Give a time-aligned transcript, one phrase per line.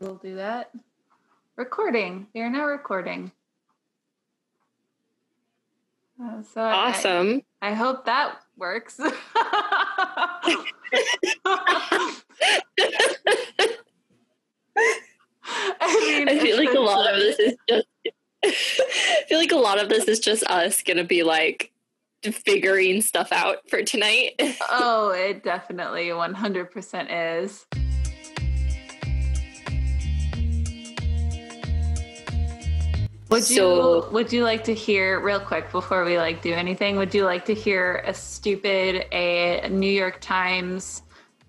[0.00, 0.70] We'll do that.
[1.56, 2.28] Recording.
[2.34, 3.32] We are now recording.
[6.22, 7.42] Uh, so I- Awesome.
[7.60, 9.00] I, hope that works.
[15.40, 17.86] I mean, I feel like a lot of this is just.
[18.44, 21.72] I feel like a lot of this is just us gonna be like
[22.22, 24.40] figuring stuff out for tonight.
[24.70, 27.66] Oh, it definitely 100% is.
[33.30, 36.96] Would So- you would you like to hear real quick before we like do anything?
[36.96, 41.02] Would you like to hear a stupid a New York Times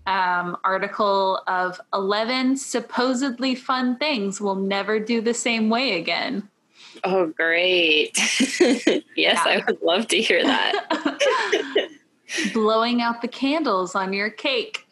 [0.05, 6.49] um, article of eleven supposedly fun things we'll never do the same way again?
[7.05, 8.17] Oh, great!
[8.59, 9.41] yes, Yeah.
[9.45, 11.89] I would love to hear that.
[12.53, 14.85] Blowing out the candles on your cake.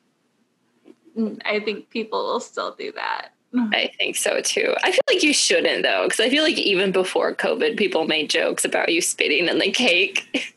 [1.46, 3.30] I think people will still do that.
[3.56, 4.76] I think so too.
[4.84, 8.30] I feel like you shouldn't though, because I feel like even before COVID, people made
[8.30, 10.54] jokes about you spitting in the cake.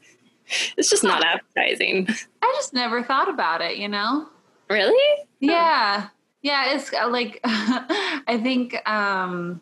[0.76, 2.08] it's just not appetizing.
[2.42, 4.28] I just never thought about it, you know?
[4.68, 5.24] Really?
[5.40, 6.08] Yeah.
[6.42, 9.60] Yeah, it's uh, like I think um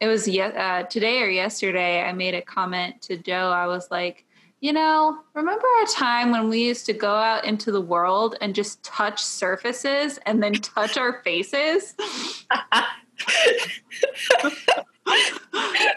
[0.00, 3.50] it was uh, today or yesterday I made a comment to Joe.
[3.50, 4.24] I was like,
[4.60, 8.54] "You know, remember a time when we used to go out into the world and
[8.54, 11.94] just touch surfaces and then touch our faces?"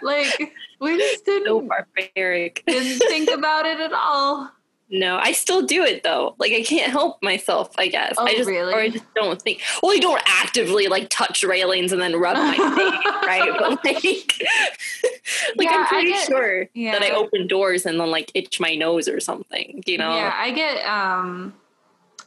[0.02, 2.64] like we just didn't barbaric.
[2.66, 4.52] didn't think about it at all.
[4.94, 6.36] No, I still do it though.
[6.38, 7.70] Like I can't help myself.
[7.78, 8.16] I guess.
[8.18, 8.74] Oh, I just really?
[8.74, 9.62] or I just don't think.
[9.82, 13.50] Well, I don't actively like touch railings and then rub my face, right?
[13.60, 14.44] But like,
[15.58, 16.92] like Yeah, I'm pretty get- sure yeah.
[16.94, 19.84] that I open doors and then like itch my nose or something.
[19.86, 20.14] You know?
[20.16, 21.54] Yeah, I get um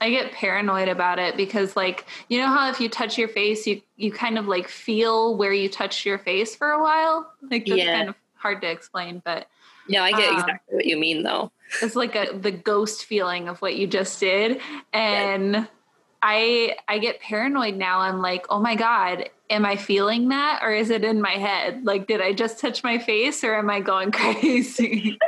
[0.01, 3.67] I get paranoid about it because like you know how if you touch your face
[3.67, 7.33] you you kind of like feel where you touched your face for a while?
[7.51, 7.97] Like that's Yeah.
[7.99, 9.47] kind of hard to explain, but
[9.89, 11.53] No, I get Um, exactly what you mean though.
[11.83, 14.61] it's like a the ghost feeling of what you just did
[14.93, 15.69] and
[16.23, 17.99] I I get paranoid now.
[18.01, 21.85] I'm like, "Oh my god, am I feeling that or is it in my head?
[21.85, 25.19] Like did I just touch my face or am I going crazy?"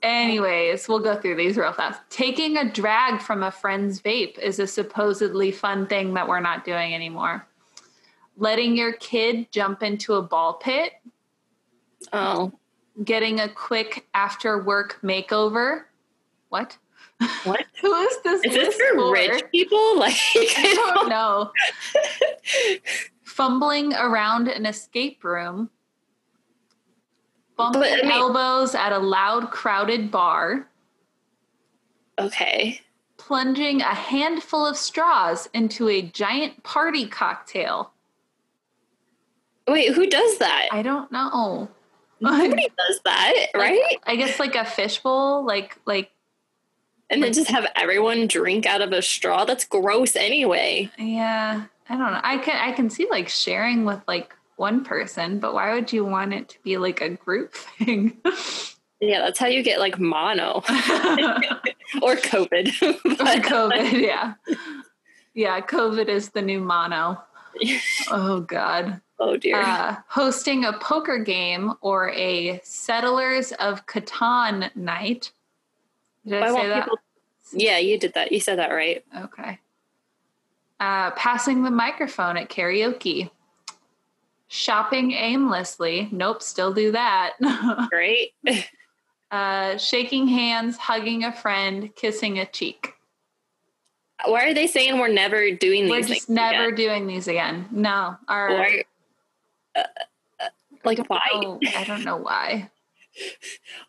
[0.00, 2.00] Anyways, we'll go through these real fast.
[2.08, 6.64] Taking a drag from a friend's vape is a supposedly fun thing that we're not
[6.64, 7.44] doing anymore.
[8.36, 10.92] Letting your kid jump into a ball pit,
[12.12, 12.52] Oh,
[13.02, 15.84] getting a quick after work makeover.
[16.48, 16.78] What?
[17.44, 17.64] What?
[17.80, 18.44] Who is this?
[18.44, 19.78] Is this list for rich people?
[19.98, 21.52] Like I don't know.
[23.24, 25.70] Fumbling around an escape room.
[27.56, 30.68] Bumping But, I mean- elbows at a loud, crowded bar.
[32.20, 32.80] Okay.
[33.16, 37.92] plunging a handful of straws into a giant party cocktail.
[39.68, 40.68] Wait, who does that?
[40.72, 41.68] I don't know.
[42.20, 43.98] Nobody does that, Like, right?
[44.06, 46.10] I guess like a fishbowl, like like
[47.10, 49.44] And then just have everyone drink out of a straw.
[49.44, 50.90] That's gross anyway.
[50.98, 52.20] yeah, I don't know.
[52.22, 56.04] I can I can see like sharing with like one person, but why would you
[56.04, 58.16] want it to be like a group thing?
[59.00, 60.56] Yeah, that's how you get like mono
[62.02, 62.72] or COVID.
[63.18, 64.34] But- COVID, yeah.
[65.34, 67.22] Yeah, COVID is the new mono.
[68.10, 69.00] Oh god.
[69.20, 69.60] oh dear.
[69.60, 75.32] uh, hosting a poker game or a Settlers of Catan night.
[76.28, 76.84] Did I Why say that?
[76.84, 76.98] people-
[77.52, 78.30] yeah, you did that.
[78.30, 79.04] You said that right.
[79.16, 79.58] Okay.
[80.80, 83.30] Uh, passing the microphone at karaoke.
[84.48, 86.08] Shopping aimlessly.
[86.12, 87.34] Nope, still do that.
[87.90, 88.34] Great.
[89.30, 92.94] uh, shaking hands, hugging a friend, kissing a cheek.
[94.24, 96.74] Why are they saying we're never doing these We're just never again?
[96.74, 97.66] doing these again.
[97.70, 98.16] No.
[98.26, 98.84] Our, Why?
[99.76, 99.82] Uh,
[100.40, 100.48] uh,
[100.84, 101.20] like why?
[101.34, 102.70] Oh, I don't know why.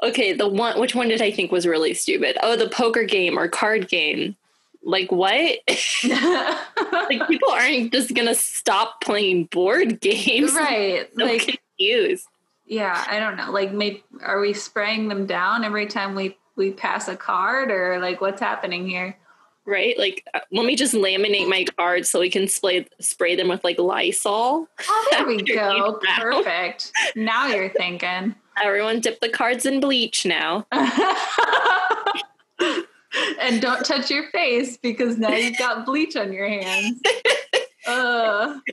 [0.04, 0.80] Okay, the one.
[0.80, 2.38] Which one did I think was really stupid?
[2.42, 4.36] Oh, the poker game or card game.
[4.84, 5.60] Like what?
[6.04, 10.54] like people aren't just gonna stop playing board games.
[10.54, 11.10] right.
[11.18, 12.28] So Like confused.
[12.66, 13.52] Yeah, I don't know.
[13.52, 18.00] Like, maybe are we spraying them down every time we we pass a card, or
[18.00, 19.18] like what's happening here?
[19.66, 19.98] right?
[20.00, 23.64] Like, uh, let me just laminate my cards so we can spray spray them with
[23.64, 24.68] like Lysol.
[24.88, 26.00] Oh, there we go.
[26.18, 26.92] Perfect.
[27.16, 28.36] Now you're thinking.
[28.64, 30.66] Everyone dip the cards in bleach now.
[33.42, 37.00] and don't touch your face because now you've got bleach on your hands.
[37.88, 38.60] Uh,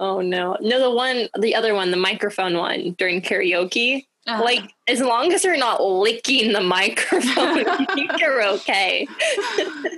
[0.00, 4.06] Oh no, no, the one, the other one, the microphone one during karaoke.
[4.28, 7.64] uh, Like, as long as you're not licking the microphone,
[8.20, 9.08] you're okay.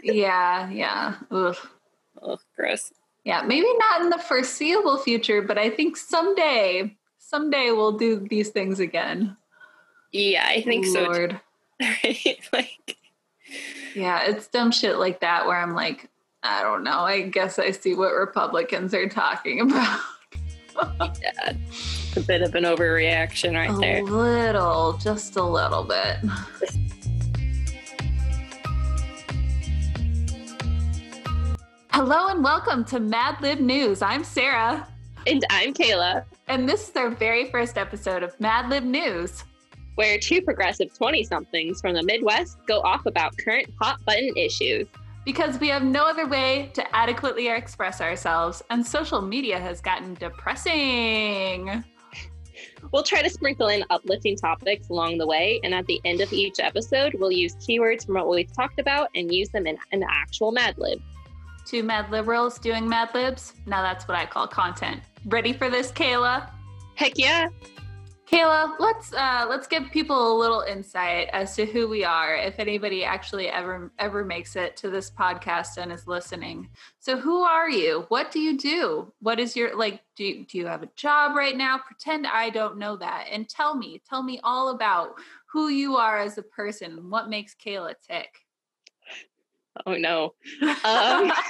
[0.03, 1.17] yeah, yeah.
[1.31, 1.55] Ugh.
[2.23, 2.95] Oh, gross.
[3.25, 6.97] Yeah, maybe not in the foreseeable future, but I think someday,
[7.31, 9.37] someday we'll do these things again.
[10.13, 11.33] Yeah, I think Lord.
[11.33, 11.39] so.
[11.81, 12.39] Right?
[12.53, 12.99] like,
[13.95, 16.11] yeah, it's dumb shit like that where I'm like,
[16.43, 16.99] I don't know.
[17.01, 20.01] I guess I see what Republicans are talking about.
[21.23, 21.55] yeah,
[22.17, 24.01] a bit of an overreaction right a there.
[24.01, 26.17] A little, just a little bit.
[31.93, 34.03] Hello and welcome to Mad Lib News.
[34.03, 34.87] I'm Sarah.
[35.27, 36.25] And I'm Kayla.
[36.49, 39.45] And this is our very first episode of Mad Lib News,
[39.97, 44.89] where two progressive 20 somethings from the Midwest go off about current hot button issues.
[45.27, 50.15] Because we have no other way to adequately express ourselves, and social media has gotten
[50.15, 51.85] depressing.
[52.91, 56.33] We'll try to sprinkle in uplifting topics along the way, and at the end of
[56.33, 60.03] each episode, we'll use keywords from what we've talked about and use them in an
[60.09, 60.99] actual Mad Lib.
[61.67, 63.53] Two mad liberals doing mad libs.
[63.67, 65.03] Now that's what I call content.
[65.27, 66.51] Ready for this, Kayla?
[66.95, 67.49] Heck yeah.
[68.27, 72.59] Kayla, let's uh, let's give people a little insight as to who we are, if
[72.59, 76.69] anybody actually ever ever makes it to this podcast and is listening.
[77.01, 78.07] So, who are you?
[78.09, 79.13] What do you do?
[79.21, 80.01] What is your like?
[80.17, 81.79] Do you, do you have a job right now?
[81.79, 85.15] Pretend I don't know that, and tell me, tell me all about
[85.53, 87.11] who you are as a person.
[87.11, 88.39] What makes Kayla tick?
[89.87, 90.35] Oh no.
[90.85, 91.33] Um,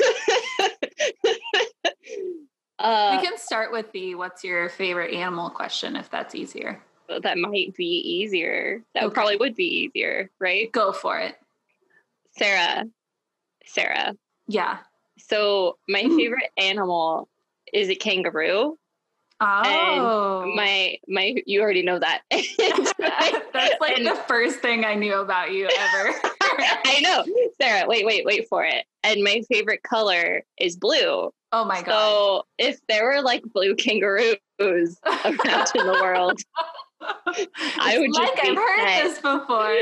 [2.81, 6.81] uh, we can start with the what's your favorite animal question if that's easier.
[7.23, 8.83] That might be easier.
[8.95, 9.15] That okay.
[9.15, 10.71] probably would be easier, right?
[10.73, 11.37] Go for it.
[12.37, 12.85] Sarah.
[13.67, 14.15] Sarah.
[14.47, 14.79] Yeah.
[15.19, 17.29] So my favorite animal
[17.73, 18.79] is a kangaroo.
[19.43, 22.23] Oh, and my my you already know that.
[22.31, 26.15] That's like the first thing I knew about you ever.
[26.43, 27.25] I know,
[27.61, 27.89] Sarah.
[27.89, 28.85] Wait, wait, wait for it.
[29.03, 31.31] And my favorite color is blue.
[31.53, 31.87] Oh my god!
[31.87, 36.41] So if there were like blue kangaroos around in the world,
[37.01, 39.77] I would like just I've heard this before.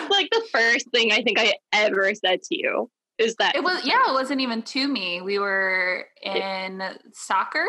[0.10, 3.84] like the first thing I think I ever said to you is that it was
[3.84, 5.20] yeah, it wasn't even to me.
[5.20, 6.82] We were in
[7.12, 7.66] soccer.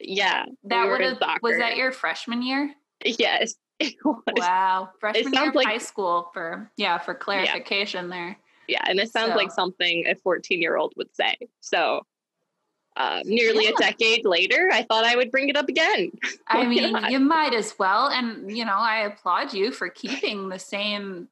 [0.00, 2.72] Yeah, that we would have was that your freshman year?
[3.04, 3.54] Yes.
[4.04, 8.10] Wow, freshman year of like, high school for yeah for clarification yeah.
[8.10, 8.38] there.
[8.68, 9.36] Yeah, and it sounds so.
[9.36, 11.36] like something a 14 year old would say.
[11.60, 12.02] So,
[12.96, 13.70] uh, nearly yeah.
[13.70, 16.10] a decade later, I thought I would bring it up again.
[16.48, 17.10] I mean, not?
[17.10, 18.08] you might as well.
[18.08, 21.28] And, you know, I applaud you for keeping the same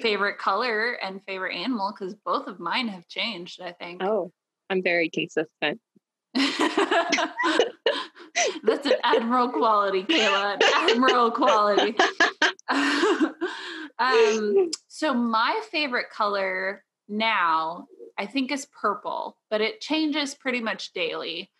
[0.00, 4.02] favorite color and favorite animal because both of mine have changed, I think.
[4.02, 4.32] Oh,
[4.70, 5.80] I'm very consistent.
[8.64, 10.54] That's an admiral quality, Kayla.
[10.54, 11.94] An admiral quality.
[14.02, 17.86] um, so my favorite color now,
[18.18, 21.50] I think, is purple, but it changes pretty much daily.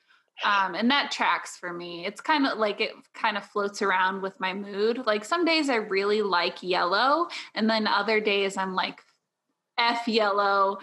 [0.45, 2.07] Um, and that tracks for me.
[2.07, 5.07] It's kind of like it kind of floats around with my mood.
[5.07, 9.01] Like some days I really like yellow, and then other days I'm like,
[9.79, 10.79] F yellow.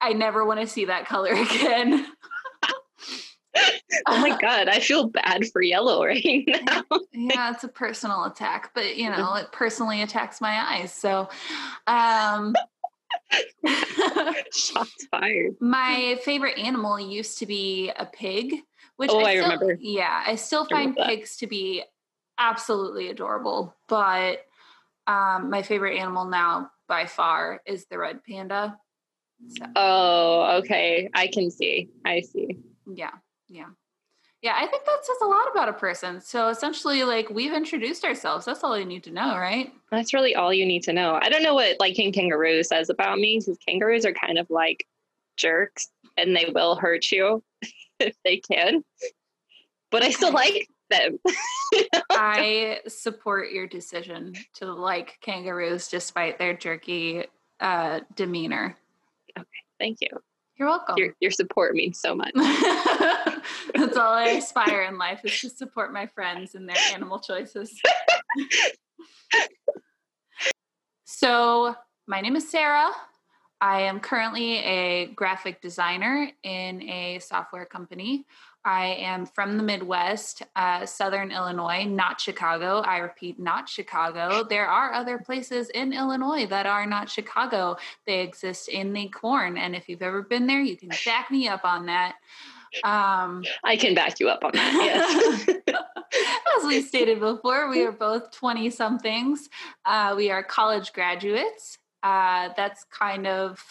[0.00, 2.06] I never want to see that color again
[4.06, 6.82] oh my god, I feel bad for yellow right now.
[7.12, 10.92] yeah, it's a personal attack, but you know, it personally attacks my eyes.
[10.92, 11.28] So
[11.86, 12.54] um
[14.52, 15.56] shots fired.
[15.60, 18.54] My favorite animal used to be a pig,
[18.96, 19.78] which oh, I, still, I remember.
[19.80, 21.82] Yeah, I still find I pigs to be
[22.38, 24.44] absolutely adorable, but
[25.06, 28.78] um, my favorite animal now by far is the red panda.
[29.48, 29.66] So.
[29.76, 31.08] Oh, okay.
[31.14, 31.90] I can see.
[32.04, 32.58] I see.
[32.86, 33.12] Yeah.
[33.48, 33.66] Yeah.
[34.42, 36.20] Yeah, I think that says a lot about a person.
[36.20, 38.44] So essentially, like we've introduced ourselves.
[38.44, 39.72] That's all you need to know, right?
[39.90, 41.18] That's really all you need to know.
[41.20, 44.48] I don't know what like King Kangaroo says about me because kangaroos are kind of
[44.50, 44.86] like
[45.36, 47.42] jerks and they will hurt you
[48.00, 48.84] if they can.
[49.90, 51.18] But I still like them.
[52.10, 57.24] I support your decision to like kangaroos despite their jerky
[57.60, 58.76] uh, demeanor.
[59.38, 59.48] Okay,
[59.78, 60.08] thank you.
[60.58, 60.94] You're welcome.
[60.96, 62.32] Your, your support means so much.
[62.34, 67.78] That's all I aspire in life is to support my friends in their animal choices.
[71.04, 71.74] so,
[72.06, 72.90] my name is Sarah.
[73.60, 78.26] I am currently a graphic designer in a software company.
[78.66, 82.80] I am from the Midwest, uh, Southern Illinois, not Chicago.
[82.80, 84.42] I repeat, not Chicago.
[84.42, 87.76] There are other places in Illinois that are not Chicago.
[88.06, 89.56] They exist in the corn.
[89.56, 92.16] And if you've ever been there, you can back me up on that.
[92.82, 95.46] Um, I can back you up on that.
[95.46, 95.48] Yes.
[96.58, 99.48] As we stated before, we are both 20 somethings.
[99.84, 101.78] Uh, we are college graduates.
[102.02, 103.62] Uh, that's kind of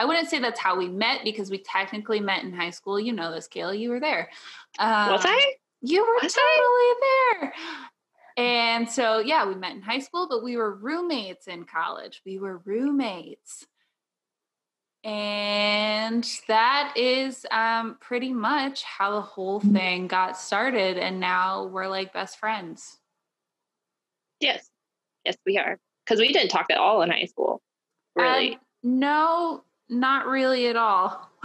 [0.00, 2.98] I wouldn't say that's how we met because we technically met in high school.
[2.98, 3.78] You know this, Kayla.
[3.78, 4.30] You were there.
[4.78, 5.54] Um, was I?
[5.82, 7.34] You were was totally I?
[7.40, 7.52] there.
[8.38, 12.22] And so, yeah, we met in high school, but we were roommates in college.
[12.24, 13.66] We were roommates.
[15.04, 20.96] And that is um, pretty much how the whole thing got started.
[20.96, 22.96] And now we're like best friends.
[24.40, 24.66] Yes.
[25.26, 25.78] Yes, we are.
[26.06, 27.60] Because we didn't talk at all in high school.
[28.16, 28.54] Really?
[28.54, 31.28] Um, no, not really at all.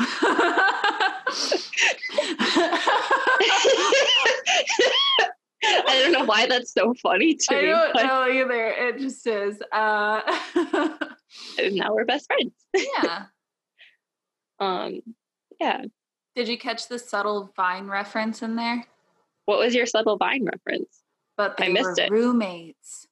[5.87, 7.71] I don't know why that's so funny to I me.
[7.71, 8.03] I don't but...
[8.03, 8.67] know either.
[8.67, 9.61] It just is.
[9.71, 10.21] Uh...
[11.71, 12.53] now we're best friends.
[13.03, 13.25] Yeah.
[14.59, 15.01] um.
[15.59, 15.85] Yeah.
[16.35, 18.85] Did you catch the subtle Vine reference in there?
[19.45, 21.01] What was your subtle Vine reference?
[21.37, 22.11] But I missed it.
[22.11, 23.07] Roommates.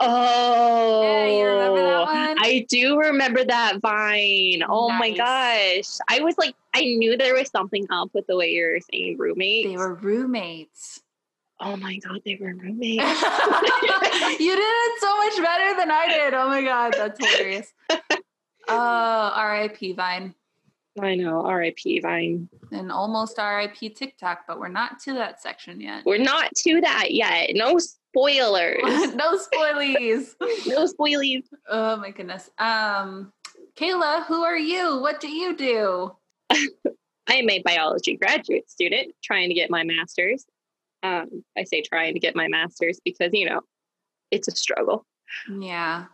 [0.00, 2.36] Oh, yeah, you remember that one?
[2.38, 4.62] I do remember that Vine.
[4.68, 5.00] Oh nice.
[5.00, 5.98] my gosh.
[6.08, 9.16] I was like, I knew there was something up with the way you were saying
[9.18, 9.68] roommates.
[9.68, 11.00] They were roommates.
[11.60, 13.02] Oh my God, they were roommates.
[14.40, 16.34] you did it so much better than I did.
[16.34, 17.72] Oh my God, that's hilarious.
[18.68, 20.34] Uh, RIP Vine.
[21.00, 22.48] I know, RIP Vine.
[22.70, 26.04] And almost RIP TikTok, but we're not to that section yet.
[26.06, 27.50] We're not to that yet.
[27.54, 27.78] No
[28.12, 28.82] spoilers.
[29.14, 30.34] no spoilies.
[30.66, 31.44] no spoilies.
[31.68, 32.50] Oh my goodness.
[32.58, 33.32] Um,
[33.76, 35.00] Kayla, who are you?
[35.00, 36.12] What do you do?
[37.28, 40.44] I am a biology graduate student trying to get my master's.
[41.02, 43.60] Um, I say trying to get my master's because, you know,
[44.30, 45.06] it's a struggle.
[45.48, 46.06] Yeah.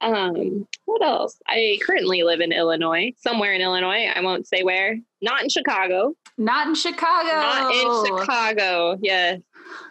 [0.00, 1.38] Um, what else?
[1.46, 4.06] I currently live in Illinois, somewhere in Illinois.
[4.14, 4.98] I won't say where.
[5.22, 6.14] Not in Chicago.
[6.38, 7.28] Not in Chicago.
[7.28, 8.98] Not in Chicago.
[9.00, 9.36] Yeah.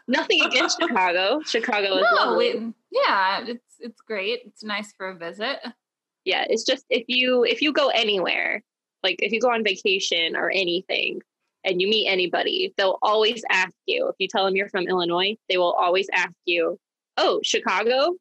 [0.07, 1.41] Nothing against Chicago.
[1.45, 2.59] Chicago is no, lovely.
[2.59, 4.41] We, yeah, it's it's great.
[4.45, 5.59] It's nice for a visit.
[6.23, 8.63] Yeah, it's just if you if you go anywhere,
[9.03, 11.21] like if you go on vacation or anything,
[11.63, 14.07] and you meet anybody, they'll always ask you.
[14.07, 16.79] If you tell them you're from Illinois, they will always ask you,
[17.17, 18.15] "Oh, Chicago."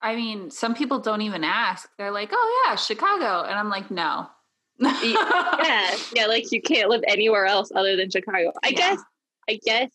[0.00, 1.88] I mean, some people don't even ask.
[1.98, 4.28] They're like, "Oh yeah, Chicago," and I'm like, "No."
[4.78, 8.52] yeah, yeah, like you can't live anywhere else other than Chicago.
[8.64, 8.76] I yeah.
[8.76, 9.00] guess.
[9.48, 9.90] I guess.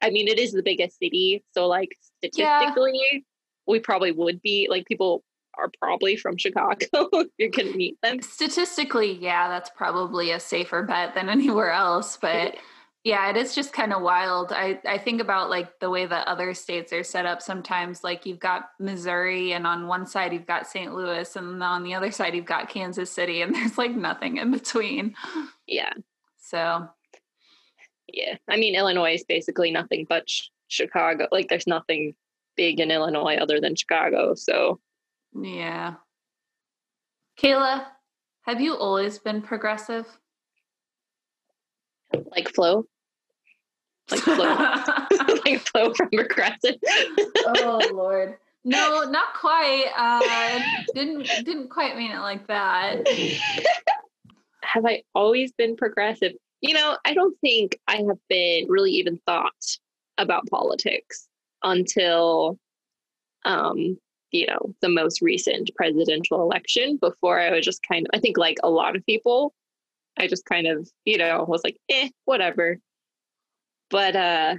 [0.00, 3.18] I mean, it is the biggest city, so like statistically, yeah.
[3.66, 5.22] we probably would be like people
[5.58, 7.08] are probably from Chicago.
[7.38, 8.22] You're gonna meet them.
[8.22, 12.16] Statistically, yeah, that's probably a safer bet than anywhere else.
[12.16, 12.56] But
[13.06, 14.50] yeah, it is just kind of wild.
[14.50, 18.02] I, I think about like the way that other states are set up sometimes.
[18.02, 20.92] Like you've got Missouri, and on one side you've got St.
[20.92, 24.50] Louis, and on the other side you've got Kansas City, and there's like nothing in
[24.50, 25.14] between.
[25.68, 25.92] Yeah.
[26.38, 26.88] So.
[28.12, 30.24] Yeah, I mean Illinois is basically nothing but
[30.66, 31.28] Chicago.
[31.30, 32.16] Like there's nothing
[32.56, 34.34] big in Illinois other than Chicago.
[34.34, 34.80] So.
[35.32, 35.94] Yeah.
[37.40, 37.86] Kayla,
[38.42, 40.06] have you always been progressive?
[42.32, 42.88] Like Flo?
[44.10, 44.36] Like flow,
[45.46, 46.76] like flow from progressive.
[47.46, 48.36] oh Lord.
[48.64, 49.86] No, not quite.
[49.96, 50.60] Uh,
[50.94, 53.06] didn't didn't quite mean it like that.
[54.64, 56.32] Have I always been progressive?
[56.60, 59.52] You know, I don't think I have been really even thought
[60.18, 61.28] about politics
[61.62, 62.58] until
[63.44, 63.98] um,
[64.32, 66.96] you know, the most recent presidential election.
[66.96, 69.54] Before I was just kind of I think like a lot of people,
[70.18, 72.78] I just kind of, you know, was like, eh, whatever.
[73.90, 74.54] But uh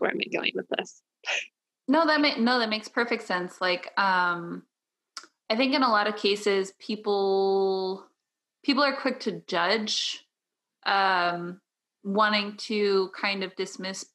[0.00, 1.02] where am I going with this?
[1.86, 3.60] No, that ma- no, that makes perfect sense.
[3.60, 4.62] Like, um,
[5.50, 8.06] I think in a lot of cases, people
[8.64, 10.24] people are quick to judge,
[10.86, 11.60] um,
[12.02, 14.06] wanting to kind of dismiss,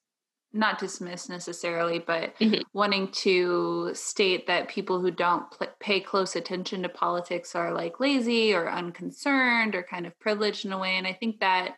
[0.54, 2.62] not dismiss necessarily, but mm-hmm.
[2.74, 8.00] wanting to state that people who don't pl- pay close attention to politics are like
[8.00, 10.96] lazy or unconcerned or kind of privileged in a way.
[10.96, 11.76] And I think that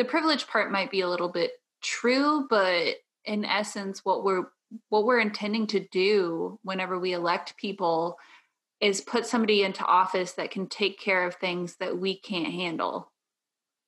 [0.00, 1.50] the privilege part might be a little bit
[1.82, 2.94] true, but
[3.26, 4.44] in essence, what we're
[4.88, 8.16] what we're intending to do whenever we elect people
[8.80, 13.12] is put somebody into office that can take care of things that we can't handle.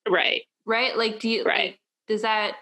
[0.06, 0.42] Right.
[0.66, 0.98] Right?
[0.98, 1.70] Like do you right.
[1.70, 2.56] Like, does that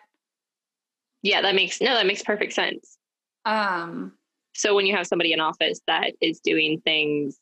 [1.22, 2.98] Yeah, that makes no, that makes perfect sense.
[3.46, 4.12] Um
[4.54, 7.36] so when you have somebody in office that is doing things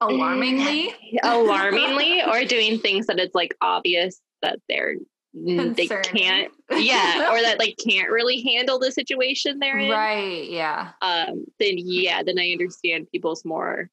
[0.00, 4.94] alarmingly alarmingly or doing things that it's like obvious that they're
[5.34, 5.74] Concerning.
[5.74, 10.92] they can't yeah or that like can't really handle the situation they're in right yeah
[11.02, 13.90] um then yeah then i understand people's more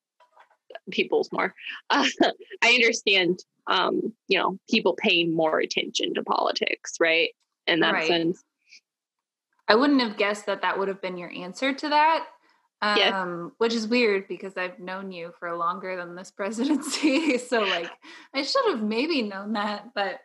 [0.91, 1.53] people's more
[1.89, 2.07] uh,
[2.63, 7.31] i understand um you know people paying more attention to politics right
[7.67, 8.07] in that right.
[8.07, 8.43] sense
[9.67, 12.27] I wouldn't have guessed that that would have been your answer to that.
[12.86, 13.48] Um, yeah.
[13.58, 17.38] which is weird because I've known you for longer than this presidency.
[17.39, 17.89] so like
[18.34, 20.20] I should have maybe known that, but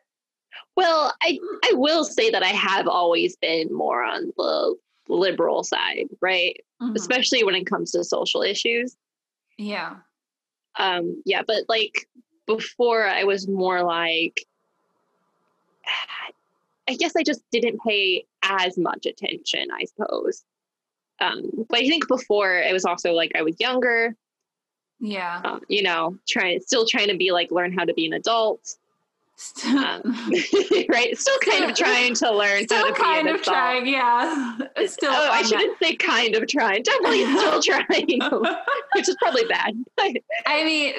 [0.76, 4.75] well, I I will say that I have always been more on the
[5.09, 6.57] liberal side, right?
[6.83, 6.97] Mm-hmm.
[6.97, 8.97] Especially when it comes to social issues.
[9.57, 9.97] Yeah.
[10.79, 12.09] Um yeah, but like
[12.47, 14.45] before I was more like
[16.88, 20.45] I guess I just didn't pay as much attention, I suppose.
[21.20, 24.16] Um, but I think before it was also like I was younger.
[25.00, 25.40] Yeah.
[25.44, 28.76] Um, you know, trying still trying to be like learn how to be an adult.
[29.64, 30.02] um,
[30.90, 31.16] right?
[31.16, 34.58] Still kind of trying to learn still how to kind be of trying, yeah.
[34.86, 35.86] Still oh, I shouldn't that.
[35.86, 36.82] say kind of trying.
[36.82, 38.20] Definitely still trying,
[38.94, 39.74] which is probably bad.
[40.44, 40.92] I mean,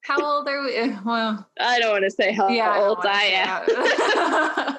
[0.00, 0.96] how old are we?
[1.04, 4.78] Well, I don't want to say how yeah, old I, I am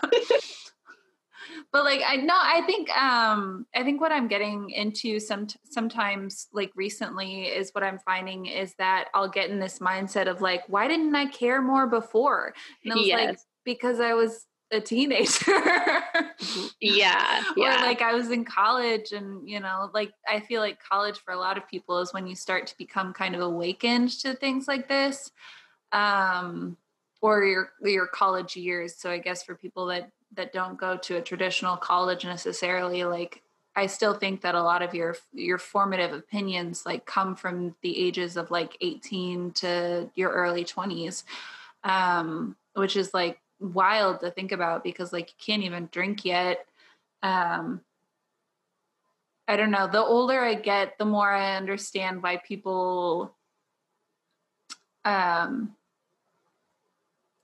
[1.71, 6.47] but like i know i think um i think what i'm getting into some sometimes
[6.53, 10.63] like recently is what i'm finding is that i'll get in this mindset of like
[10.67, 12.53] why didn't i care more before?
[12.83, 13.27] And i was yes.
[13.27, 15.57] like because i was a teenager.
[16.81, 20.77] Yeah, yeah or like i was in college and you know like i feel like
[20.83, 24.09] college for a lot of people is when you start to become kind of awakened
[24.19, 25.31] to things like this
[25.93, 26.75] um
[27.21, 28.97] or your your college years.
[28.97, 33.41] So i guess for people that that don't go to a traditional college necessarily like
[33.75, 37.97] I still think that a lot of your your formative opinions like come from the
[37.97, 41.23] ages of like 18 to your early 20s
[41.83, 46.65] um which is like wild to think about because like you can't even drink yet.
[47.23, 47.81] Um
[49.47, 49.87] I don't know.
[49.87, 53.33] The older I get the more I understand why people
[55.05, 55.75] um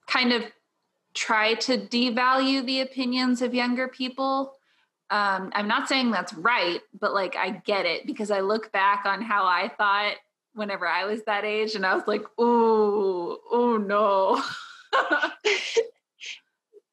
[0.06, 0.42] kind of
[1.14, 4.54] try to devalue the opinions of younger people.
[5.10, 9.06] Um, I'm not saying that's right, but like I get it because I look back
[9.06, 10.16] on how I thought
[10.54, 14.42] whenever I was that age and I was like, oh, oh no.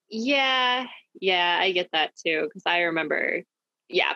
[0.09, 0.85] yeah,
[1.19, 2.49] yeah, I get that too.
[2.53, 3.43] Cause I remember,
[3.89, 4.13] yeah.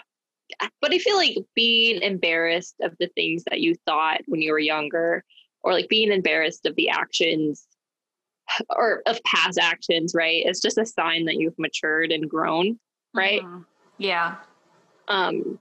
[0.82, 4.60] But I feel like being embarrassed of the things that you thought when you were
[4.60, 5.23] younger,
[5.63, 7.65] or like being embarrassed of the actions
[8.69, 10.43] or of past actions, right?
[10.45, 12.79] It's just a sign that you've matured and grown,
[13.13, 13.41] right?
[13.41, 13.62] Mm-hmm.
[13.97, 14.36] Yeah.
[15.08, 15.60] Um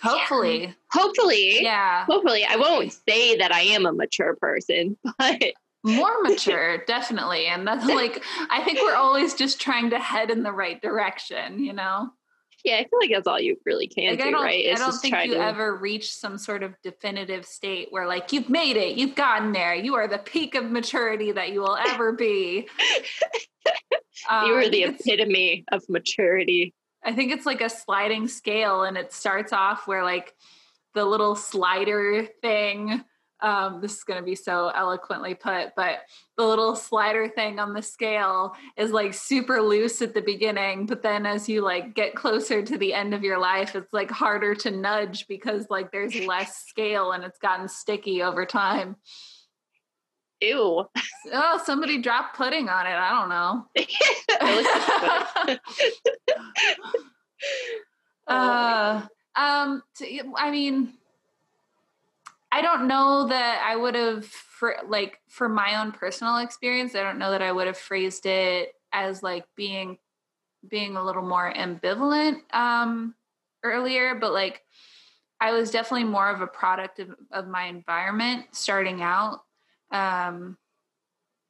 [0.00, 0.62] hopefully.
[0.62, 0.72] Yeah.
[0.92, 1.62] Hopefully.
[1.62, 2.04] Yeah.
[2.04, 2.44] Hopefully.
[2.48, 5.42] I won't say that I am a mature person, but
[5.84, 7.46] more mature, definitely.
[7.46, 11.58] And that's like I think we're always just trying to head in the right direction,
[11.60, 12.10] you know?
[12.64, 14.64] Yeah, I feel like that's all you really can like, do, I right?
[14.64, 15.40] It's I don't think you to...
[15.40, 19.74] ever reach some sort of definitive state where, like, you've made it, you've gotten there,
[19.74, 22.68] you are the peak of maturity that you will ever be.
[24.28, 26.74] um, you are the epitome of maturity.
[27.04, 30.34] I think it's like a sliding scale, and it starts off where, like,
[30.94, 33.04] the little slider thing
[33.40, 36.00] um, this is going to be so eloquently put, but
[36.36, 41.02] the little slider thing on the scale is like super loose at the beginning, but
[41.02, 44.54] then as you like get closer to the end of your life, it's like harder
[44.56, 48.96] to nudge because like there's less scale and it's gotten sticky over time.
[50.40, 50.84] Ew.
[51.32, 52.90] Oh, somebody dropped pudding on it.
[52.90, 53.66] I don't know.
[58.26, 59.82] uh, um,
[60.36, 60.97] I mean,
[62.50, 67.02] I don't know that I would have for like for my own personal experience, I
[67.02, 69.98] don't know that I would have phrased it as like being
[70.66, 73.14] being a little more ambivalent um
[73.62, 74.62] earlier, but like
[75.40, 79.40] I was definitely more of a product of, of my environment starting out.
[79.90, 80.56] Um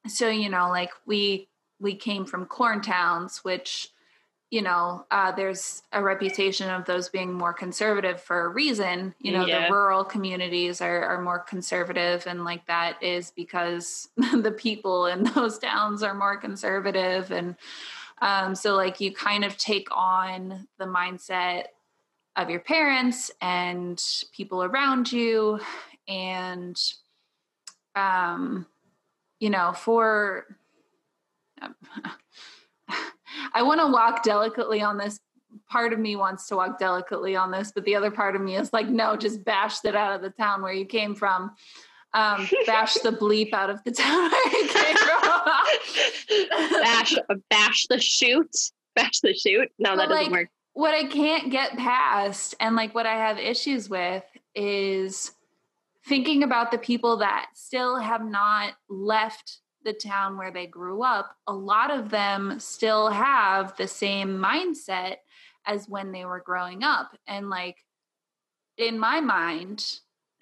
[0.07, 1.49] so you know, like we
[1.81, 3.91] we came from corn towns, which
[4.51, 9.15] you know, uh, there's a reputation of those being more conservative for a reason.
[9.21, 9.67] You know, yeah.
[9.67, 15.25] the rural communities are, are more conservative, and like that is because the people in
[15.25, 17.31] those towns are more conservative.
[17.31, 17.57] And
[18.23, 21.65] um, so, like, you kind of take on the mindset
[22.37, 25.61] of your parents and people around you.
[26.07, 26.81] And,
[27.95, 28.67] um,
[29.41, 30.47] you know, for.
[31.61, 31.75] Um,
[33.53, 35.21] I want to walk delicately on this.
[35.69, 38.57] Part of me wants to walk delicately on this, but the other part of me
[38.57, 41.53] is like, no, just bash it out of the town where you came from.
[42.15, 46.81] Um, bash the bleep out of the town where you came from.
[46.83, 47.15] bash,
[47.51, 48.55] bash the shoot.
[48.95, 49.71] Bash the shoot.
[49.79, 50.49] No, but that doesn't work.
[50.75, 55.33] What I can't get past and like what I have issues with is
[56.07, 59.59] thinking about the people that still have not left
[59.89, 65.17] the town where they grew up, a lot of them still have the same mindset
[65.67, 67.17] as when they were growing up.
[67.27, 67.79] And like
[68.77, 69.83] in my mind,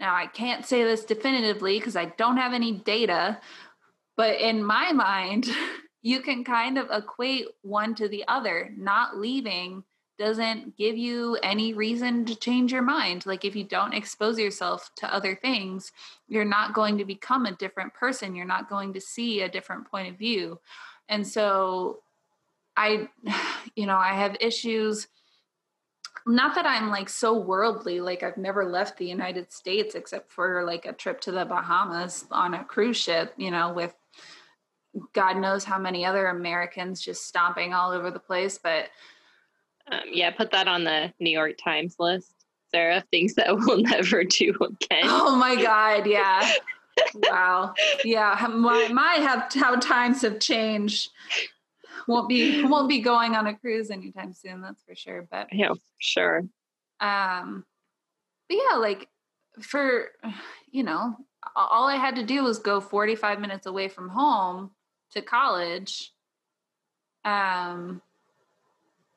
[0.01, 3.41] now I can't say this definitively because I don't have any data,
[4.17, 5.47] but in my mind,
[6.03, 8.73] you can kind of equate one to the other.
[8.77, 9.85] Not leaving
[10.19, 13.27] doesn't give you any reason to change your mind.
[13.27, 15.93] Like if you don't expose yourself to other things,
[16.29, 18.35] you're not going to become a different person.
[18.35, 20.61] You're not going to see a different point of view.
[21.09, 22.01] And so
[22.77, 23.09] I,
[23.77, 25.09] you know, I have issues.
[26.27, 30.65] Not that I'm like so worldly, like I've never left the United States except for
[30.65, 33.95] like a trip to the Bahamas on a cruise ship, you know, with
[35.13, 38.59] God knows how many other Americans just stomping all over the place.
[38.59, 38.89] But
[39.91, 42.35] um, yeah, put that on the New York Times list,
[42.71, 43.05] Sarah.
[43.11, 45.05] Things that we'll never do again.
[45.05, 46.07] Oh my God.
[46.07, 46.51] Yeah.
[47.15, 47.75] wow.
[48.05, 48.47] Yeah.
[48.51, 51.11] My, my have how times have changed
[52.07, 55.73] won't be won't be going on a cruise anytime soon that's for sure but yeah
[55.99, 56.43] sure
[57.01, 57.65] um
[58.49, 59.09] but yeah like
[59.61, 60.11] for
[60.71, 61.17] you know
[61.55, 64.71] all i had to do was go 45 minutes away from home
[65.13, 66.13] to college
[67.25, 68.01] um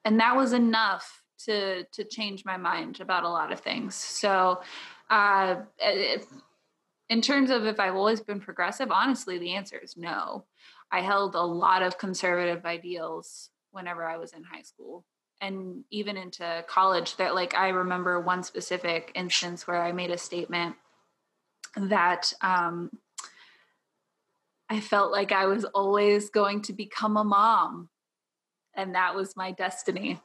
[0.06, 3.96] and that was enough to to change my mind about a lot of things.
[3.96, 4.62] So
[5.10, 6.26] uh if,
[7.10, 10.46] in terms of if i've always been progressive honestly the answer is no.
[10.92, 15.06] I held a lot of conservative ideals whenever I was in high school
[15.42, 20.18] and even into college that like I remember one specific instance where I made a
[20.18, 20.76] statement
[21.78, 22.92] that um,
[24.70, 27.90] I felt like I was always going to become a mom
[28.76, 30.20] and that was my destiny.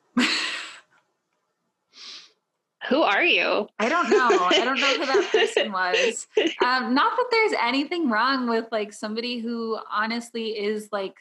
[2.89, 3.67] Who are you?
[3.79, 4.29] I don't know.
[4.29, 6.27] I don't know who that person was.
[6.63, 11.17] Um, not that there's anything wrong with like somebody who honestly is like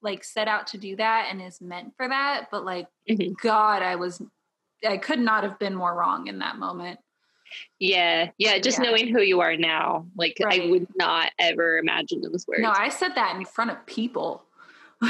[0.00, 3.32] like set out to do that and is meant for that, but like mm-hmm.
[3.42, 4.22] God, I was
[4.86, 7.00] I could not have been more wrong in that moment.
[7.80, 8.58] Yeah, yeah.
[8.58, 8.84] Just yeah.
[8.84, 10.62] knowing who you are now, like right.
[10.62, 12.62] I would not ever imagine those words.
[12.62, 14.44] No, I said that in front of people.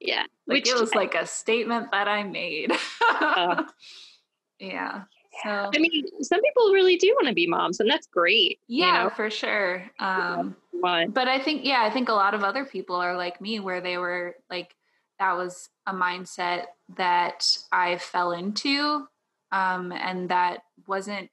[0.00, 2.72] yeah, like Which, it was like a statement that I made.
[3.02, 3.64] uh,
[4.58, 5.02] yeah.
[5.44, 8.60] So I mean, some people really do want to be moms, and that's great.
[8.66, 9.10] Yeah, you know?
[9.14, 9.84] for sure.
[9.98, 13.60] Um, but I think, yeah, I think a lot of other people are like me,
[13.60, 14.74] where they were like,
[15.18, 16.64] that was a mindset
[16.96, 19.06] that I fell into,
[19.52, 21.30] um, and that wasn't.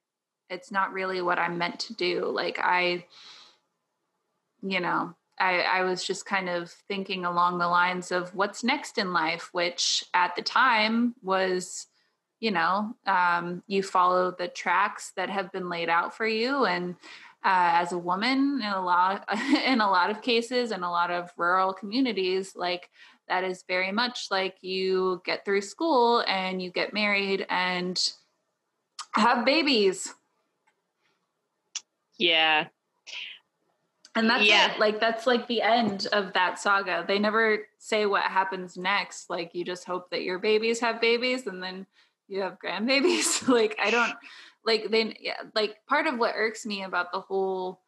[0.50, 2.26] It's not really what I'm meant to do.
[2.26, 3.06] Like I,
[4.62, 8.98] you know, I, I was just kind of thinking along the lines of what's next
[8.98, 11.88] in life, which at the time was
[12.40, 16.66] you know um, you follow the tracks that have been laid out for you.
[16.66, 16.96] And
[17.46, 19.28] uh, as a woman in a lot
[19.66, 22.90] in a lot of cases in a lot of rural communities like
[23.28, 28.14] that is very much like you get through school and you get married and
[29.14, 30.14] have babies.
[32.18, 32.68] Yeah
[34.18, 34.74] and that's yeah.
[34.74, 37.06] it like that's like the end of that saga.
[37.08, 39.30] They never say what happens next.
[39.30, 41.86] Like you just hope that your babies have babies and then
[42.28, 43.48] you have grandbabies.
[43.58, 44.14] Like i don't
[44.66, 47.82] like then yeah like part of what irks me about the whole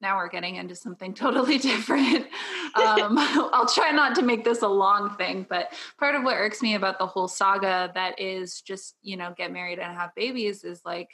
[0.00, 2.26] now we're getting into something totally different.
[2.74, 6.62] Um, i'll try not to make this a long thing but part of what irks
[6.62, 10.64] me about the whole saga that is just you know get married and have babies
[10.64, 11.10] is like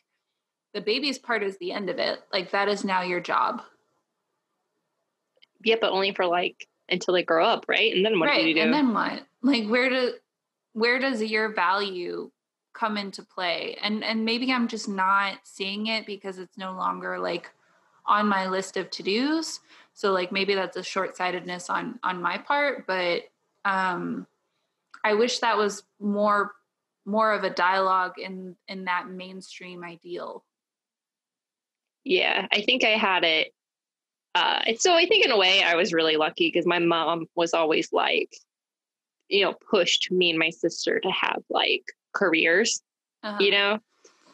[0.75, 2.21] the babies part is the end of it.
[2.33, 3.63] Like that is now your job
[5.65, 7.95] yeah but only for like until they grow up right?
[7.95, 8.43] And then what right.
[8.43, 8.61] do you do?
[8.61, 9.23] and then what?
[9.43, 10.15] Like where do
[10.73, 12.31] where does your value
[12.75, 13.77] come into play?
[13.83, 17.51] And and maybe i'm just not seeing it because it's no longer like
[18.07, 19.61] on my list of to-dos.
[19.93, 23.23] So like maybe that's a short-sightedness on on my part but
[23.65, 24.27] um
[25.05, 26.53] i wish that was more
[27.05, 30.45] more of a dialogue in in that mainstream ideal.
[32.05, 33.53] Yeah i think i had it
[34.39, 37.53] uh so i think in a way i was really lucky because my mom was
[37.55, 38.33] always like
[39.29, 41.85] you know pushed me and my sister to have like
[42.19, 42.83] careers.
[43.23, 43.39] Uh-huh.
[43.41, 43.79] You know,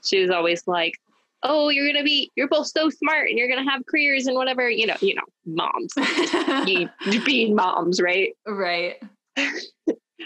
[0.02, 0.94] she was always like,
[1.42, 4.68] "Oh, you're gonna be, you're both so smart, and you're gonna have careers and whatever."
[4.68, 5.92] You know, you know, moms
[6.64, 6.90] being,
[7.24, 8.36] being moms, right?
[8.46, 9.02] Right.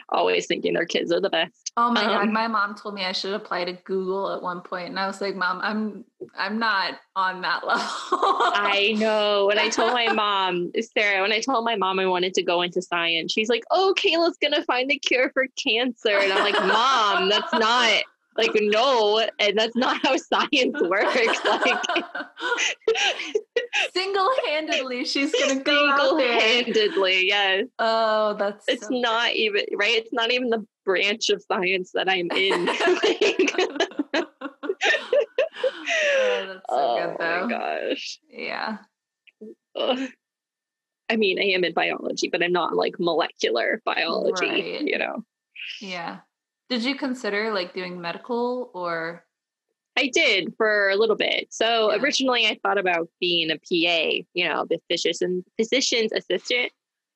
[0.08, 1.72] always thinking their kids are the best.
[1.76, 4.60] Oh my um, god, my mom told me I should apply to Google at one
[4.60, 6.04] point, and I was like, "Mom, I'm
[6.36, 9.46] I'm not on that level." I know.
[9.46, 12.62] When I told my mom, Sarah, when I told my mom I wanted to go
[12.62, 16.54] into science, she's like, "Oh, Kayla's gonna find the cure for cancer," and I'm like,
[16.54, 18.02] "Mom, that's not."
[18.38, 21.44] Like no, and that's not how science works.
[21.44, 21.84] Like
[23.92, 25.88] single single-handedly she's gonna go.
[25.88, 27.66] Single-handedly, yes.
[27.80, 29.96] Oh, that's It's so not even right.
[29.96, 32.66] It's not even the branch of science that I'm in.
[34.14, 34.24] Like,
[36.14, 37.46] oh, that's so oh good though.
[37.46, 38.18] my gosh.
[38.30, 38.78] Yeah.
[39.76, 40.08] Ugh.
[41.10, 44.82] I mean, I am in biology, but I'm not like molecular biology, Right.
[44.82, 45.24] you know.
[45.80, 46.18] Yeah.
[46.68, 49.24] Did you consider like doing medical or
[49.96, 51.48] I did for a little bit.
[51.52, 52.00] So Yeah.
[52.00, 56.70] originally I thought about being a PA, you know, the physician physician's assistant.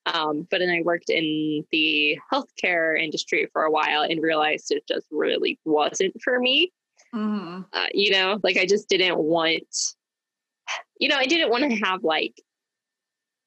[0.07, 4.85] Um, but then I worked in the healthcare industry for a while and realized it
[4.89, 6.73] just really wasn't for me.
[7.15, 7.67] Mhm.
[7.73, 9.95] Uh, you know, like I just didn't want,
[10.99, 12.43] you know, I didn't want to have like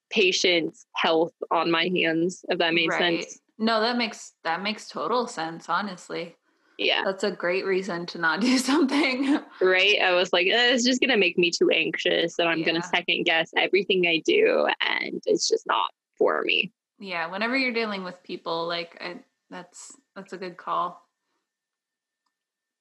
[0.10, 3.22] patients' health on my hands, if that makes Right.
[3.22, 3.42] sense.
[3.58, 6.36] No, that makes that makes total sense, honestly.
[6.78, 7.04] Yeah.
[7.06, 9.40] That's a great reason to not do something.
[9.62, 10.00] right?
[10.02, 12.66] I was like, eh, it's just gonna make me too anxious, and I'm Yeah.
[12.68, 16.72] gonna second guess everything I do, and it's just not for me.
[17.00, 21.02] yeah, whenever you're dealing with people, like I, that's that's a good call.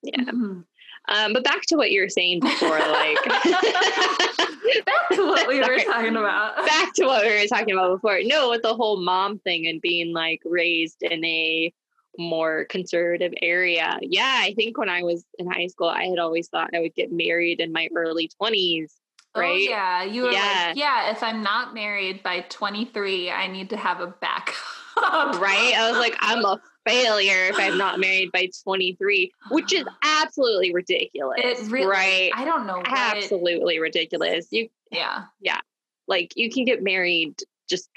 [0.03, 0.23] Yeah.
[0.23, 0.65] Mhm.
[1.09, 3.19] Um, but back to what you were saying before, like
[4.87, 6.57] Back to what we were talking about.
[6.67, 8.21] back to what we were talking about before.
[8.25, 11.73] No, with the whole mom thing and being like raised in a
[12.19, 13.99] more conservative area.
[14.01, 16.95] Yeah, I think when I was in high school, I had always thought I would
[16.95, 18.93] get married in my early 20s.
[19.35, 19.61] Oh Right?
[19.69, 20.65] yeah, you were Yeah.
[20.69, 21.11] like, yeah.
[21.11, 24.55] If I'm not married by 23, I need to have a backup.
[24.97, 25.75] right?
[25.77, 30.73] I was like, I'm a failure if I'm not married by 23, which is absolutely
[30.73, 31.39] ridiculous.
[31.39, 32.31] It really, right?
[32.35, 32.83] I don't know.
[32.85, 34.47] Absolutely ridiculous.
[34.51, 35.25] You Yeah.
[35.41, 35.61] Yeah.
[36.07, 37.37] Like you can get married
[37.69, 37.89] just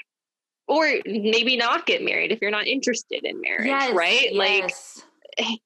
[0.66, 4.34] or maybe not get married if you're not interested in marriage, Yes, right?
[4.34, 4.70] Like
[5.38, 5.56] eh,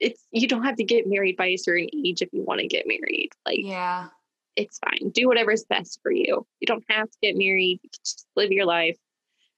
[0.00, 2.66] it's you don't have to get married by a certain age if you want to
[2.66, 3.30] get married.
[3.46, 4.08] Like yeah.
[4.56, 5.10] it's fine.
[5.10, 6.46] Do whatever's best for you.
[6.60, 7.80] You don't have to get married.
[7.82, 8.98] You can just live your life.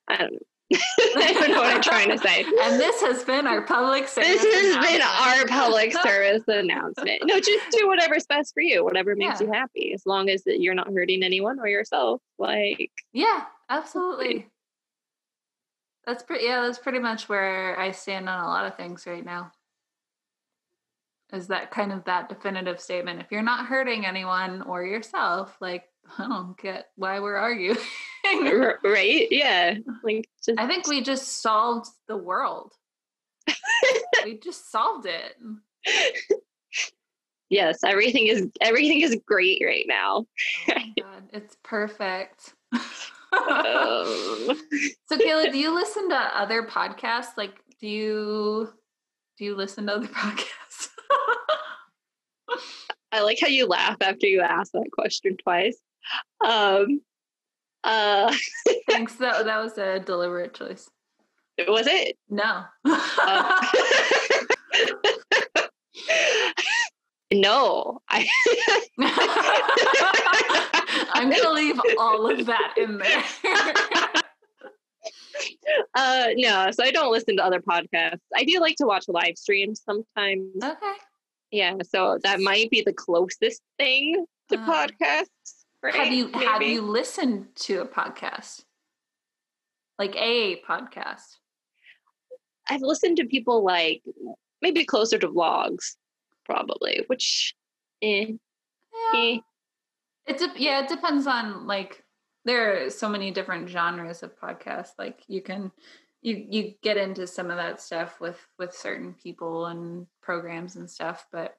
[0.06, 0.38] I don't know.
[1.16, 2.44] I don't know what I'm trying to say.
[2.62, 4.42] And this has been our public service.
[4.42, 5.50] This has been our announcement.
[5.50, 7.22] public service announcement.
[7.24, 9.46] No, just do whatever's best for you, whatever makes Yeah.
[9.46, 12.20] you happy, as long as that you're not hurting anyone or yourself.
[12.38, 14.48] Like, Yeah, absolutely.
[16.06, 16.44] That's pretty.
[16.44, 19.52] Yeah, that's pretty much where I stand on a lot of things right now.
[21.32, 23.20] Is that kind of that definitive statement?
[23.20, 25.84] If you're not hurting anyone or yourself, like
[26.18, 27.78] I don't get why we're arguing.
[28.46, 29.28] r- right?
[29.30, 29.74] Yeah.
[30.02, 32.72] Like, just I think we just solved the world.
[34.24, 35.36] we just solved it.
[37.50, 40.26] yes, everything is everything is great right now.
[40.70, 42.54] Oh god, it's perfect.
[42.72, 44.56] Um,
[45.06, 47.36] so Kayla, do you listen to other podcasts?
[47.36, 48.72] Like, do you
[49.36, 50.88] do you listen to other podcasts?
[53.12, 55.78] I like how you laugh after you ask that question twice.
[56.44, 57.00] Um,
[57.84, 58.34] uh,
[58.90, 59.14] Thanks.
[59.16, 60.88] That that was a deliberate choice.
[61.68, 62.16] was it?
[62.28, 62.64] No.
[62.84, 63.62] Uh,
[67.32, 68.26] no, I.
[71.12, 73.24] I'm gonna leave all of that in there.
[75.94, 78.20] Uh, no, so I don't listen to other podcasts.
[78.34, 80.46] I do like to watch live streams sometimes.
[80.62, 80.92] okay.
[81.50, 85.53] Yeah, so that might be the closest thing to Uh, podcasts.
[85.84, 85.94] Right?
[85.94, 88.62] Have you have you listened to a podcast?
[89.98, 91.36] Like a podcast?
[92.70, 94.02] I've listened to people like
[94.62, 95.96] maybe closer to vlogs,
[96.46, 97.04] probably.
[97.08, 97.54] Which,
[98.00, 98.32] eh,
[99.12, 99.12] Yeah.
[99.20, 99.38] eh.
[100.26, 102.02] It de- yeah, it depends on like
[102.46, 104.92] there are so many different genres of podcasts.
[104.98, 105.70] Like you can
[106.22, 110.90] you you get into some of that stuff with with certain people and programs and
[110.90, 111.54] stuff, but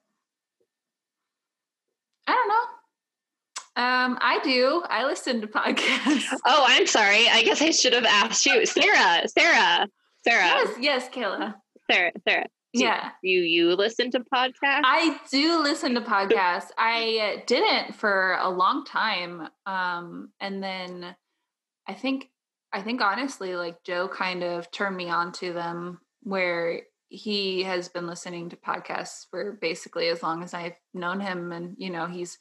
[2.25, 2.74] I don't know.
[3.77, 4.83] Um, I do.
[4.89, 6.23] I listen to podcasts.
[6.45, 7.27] Oh, I'm sorry.
[7.29, 9.27] I guess I should have asked you, Sarah.
[9.27, 9.87] Sarah.
[10.23, 10.45] Sarah.
[10.45, 11.55] yes, yes, Kayla.
[11.91, 12.11] Sarah.
[12.27, 12.45] Sarah.
[12.73, 13.11] Do Yeah.
[13.21, 14.81] You you listen to podcasts?
[14.83, 16.69] I do listen to podcasts.
[16.77, 19.47] I uh, didn't for a long time.
[19.65, 21.15] Um, and then
[21.87, 22.29] I think,
[22.73, 27.87] I think honestly, like Joe kind of turned me on to them where he has
[27.87, 31.51] been listening to podcasts for basically as long as I've known him.
[31.51, 32.37] And, you know, he's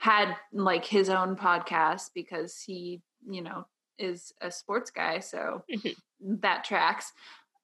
[0.00, 3.66] had like his own podcast because he, you know,
[3.98, 5.20] is a sports guy.
[5.20, 5.94] So Mhm.
[6.40, 7.12] that tracks.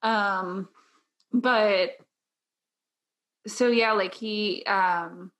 [0.02, 0.68] Um,
[1.32, 1.96] but
[3.46, 5.30] so yeah like he um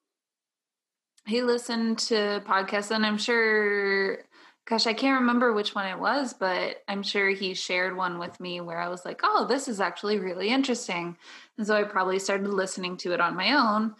[1.26, 4.18] he listened to podcasts and i'm sure
[4.64, 8.38] gosh i can't remember which one it was but i'm sure he shared one with
[8.38, 11.16] me where i was like oh this is actually really interesting
[11.58, 13.94] and so i probably started listening to it on my own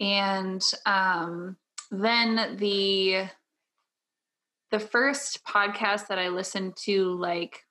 [0.00, 1.56] and um
[1.90, 3.28] then the
[4.70, 7.62] the first podcast that I listened to, like,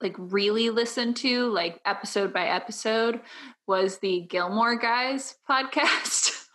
[0.00, 3.20] like really listened to, like episode by episode,
[3.66, 6.32] was the Gilmore Guys podcast.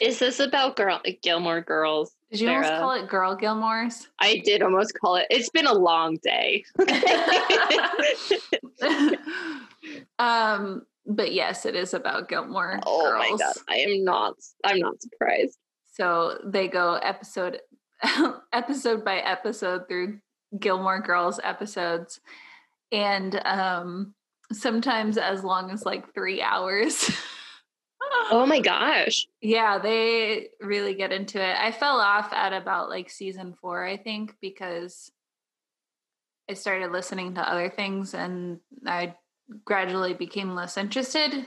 [0.00, 2.14] Is this about girl Gilmore Girls?
[2.30, 2.64] Did you Sarah?
[2.64, 4.06] almost call it Girl Gilmores?
[4.20, 5.26] I did almost call it.
[5.30, 6.64] It's been a long day.
[10.18, 12.78] um, but yes, it is about Gilmore.
[12.86, 13.18] Oh girls.
[13.18, 14.34] my god, I am not.
[14.64, 15.58] I'm not surprised.
[15.92, 17.60] So they go episode
[18.52, 20.20] episode by episode through
[20.58, 22.20] Gilmore Girls episodes,
[22.92, 24.14] and um,
[24.52, 27.10] sometimes as long as like three hours.
[28.30, 29.26] oh my gosh.
[29.40, 31.56] Yeah, they really get into it.
[31.58, 35.10] I fell off at about like season four, I think, because
[36.48, 39.14] I started listening to other things and I
[39.64, 41.46] gradually became less interested.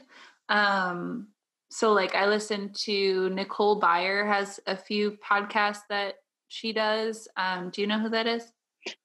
[0.50, 1.28] Um,
[1.70, 6.16] so like I listened to Nicole Byer has a few podcasts that
[6.48, 7.28] she does.
[7.36, 8.52] Um, do you know who that is?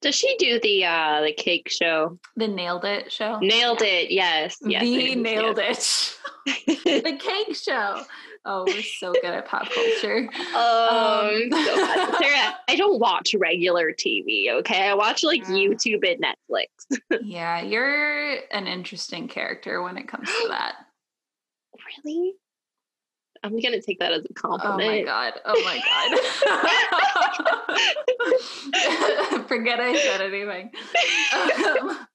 [0.03, 2.19] Does she do the uh the cake show?
[2.37, 3.39] The Nailed It show?
[3.39, 3.87] Nailed yeah.
[3.87, 4.59] it, yes.
[4.61, 6.19] yes the Nailed yes.
[6.47, 7.05] It.
[7.05, 8.03] the cake show.
[8.51, 10.27] Oh, we're so good at pop culture.
[10.55, 14.89] Um, um so Sarah, I don't watch regular TV, okay?
[14.89, 15.55] I watch like yeah.
[15.55, 16.69] YouTube and Netflix.
[17.23, 20.75] yeah, you're an interesting character when it comes to that.
[22.05, 22.35] Really?
[23.45, 24.83] I'm gonna take that as a compliment.
[24.83, 25.33] Oh my god!
[25.45, 25.81] Oh my
[29.31, 29.47] god!
[29.49, 30.73] Forget I said anything.
[31.81, 32.07] Um,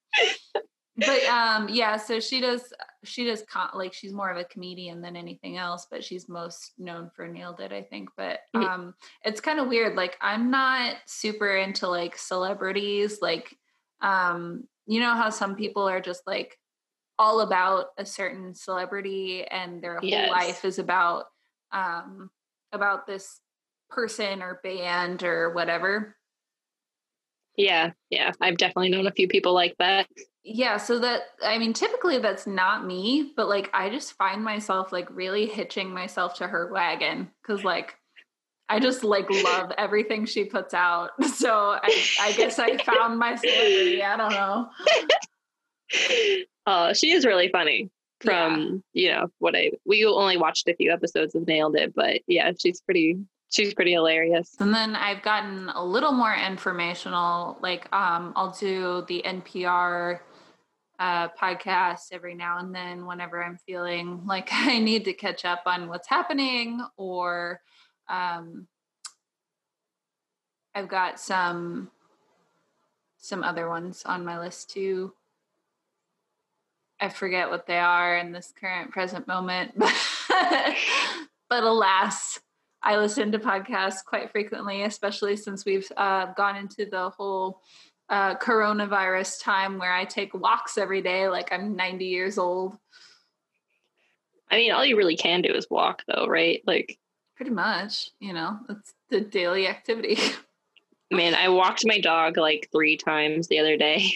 [0.98, 2.74] but um, yeah, so she does.
[3.04, 6.74] She does con- like she's more of a comedian than anything else, but she's most
[6.78, 8.10] known for Nailed It, I think.
[8.16, 8.64] But mm-hmm.
[8.64, 8.90] um, mm-hmm.
[9.30, 9.96] it's kind of weird.
[9.96, 13.20] Like I'm not super into like celebrities.
[13.22, 13.56] Like
[14.02, 16.58] um, you know how some people are just like
[17.18, 20.30] all about a certain celebrity and their whole yes.
[20.30, 21.26] life is about
[21.72, 22.30] um
[22.72, 23.40] about this
[23.90, 26.16] person or band or whatever
[27.56, 30.08] yeah yeah i've definitely known a few people like that
[30.44, 34.92] yeah so that i mean typically that's not me but like i just find myself
[34.92, 37.96] like really hitching myself to her wagon because like
[38.68, 43.36] i just like love everything she puts out so i, I guess i found my
[43.36, 44.70] celebrity i don't know
[46.66, 47.90] Oh, she is really funny.
[48.22, 49.02] From yeah.
[49.04, 52.54] you know what I we only watched a few episodes of Nailed It, but yeah,
[52.58, 53.18] she's pretty
[53.50, 54.56] she's pretty hilarious.
[54.62, 57.58] And then I've gotten a little more informational.
[57.62, 60.20] Like um, I'll do the NPR
[61.04, 65.64] uh, podcast every now and then whenever I'm feeling like I need to catch up
[65.66, 67.60] on what's happening, or
[68.08, 68.68] um,
[70.74, 71.92] I've got some
[73.18, 75.14] some other ones on my list too.
[77.02, 79.74] I forget what they are in this current present moment.
[79.78, 82.40] but alas,
[82.82, 87.62] I listen to podcasts quite frequently, especially since we've uh, gone into the whole
[88.14, 92.78] uh, coronavirus time where I take walks every day like I'm 90 years old.
[94.52, 96.62] I mean, all you really can do is walk, though, right?
[96.68, 97.00] Like,
[97.36, 100.18] pretty much, you know, that's the daily activity.
[101.12, 104.12] Man, I walked my dog like three times the other day.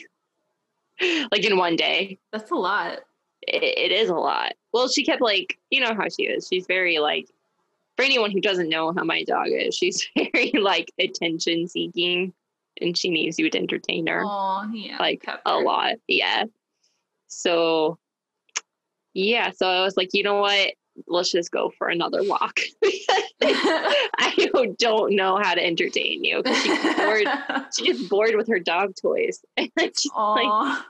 [1.32, 2.20] like in one day.
[2.32, 3.00] That's a lot.
[3.42, 4.54] It, it is a lot.
[4.74, 6.48] Well, she kept like, you know how she is.
[6.48, 7.28] She's very like,
[7.96, 12.32] for anyone who doesn't know how my dog is, she's very like attention seeking
[12.82, 14.24] and she needs you to entertain her.
[14.26, 14.98] Oh, yeah.
[15.00, 15.96] Like a lot.
[16.08, 16.46] Yeah.
[17.28, 17.98] So,
[19.13, 19.52] yeah.
[19.52, 20.74] So I was like, you know what?
[21.08, 22.60] Let's just go for another walk.
[23.42, 27.28] I don't know how to entertain you because she's bored.
[27.78, 29.44] she gets bored with her dog toys.
[29.58, 30.84] And I'm just like,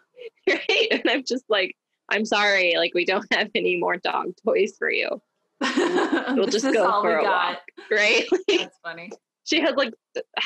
[0.48, 0.88] right?
[0.92, 1.76] And I'm just like,
[2.10, 5.22] I'm sorry, like we don't have any more dog toys for you.
[5.60, 7.56] We'll just go for a got.
[7.56, 8.26] walk, right?
[8.48, 9.12] That's funny.
[9.48, 9.94] She has like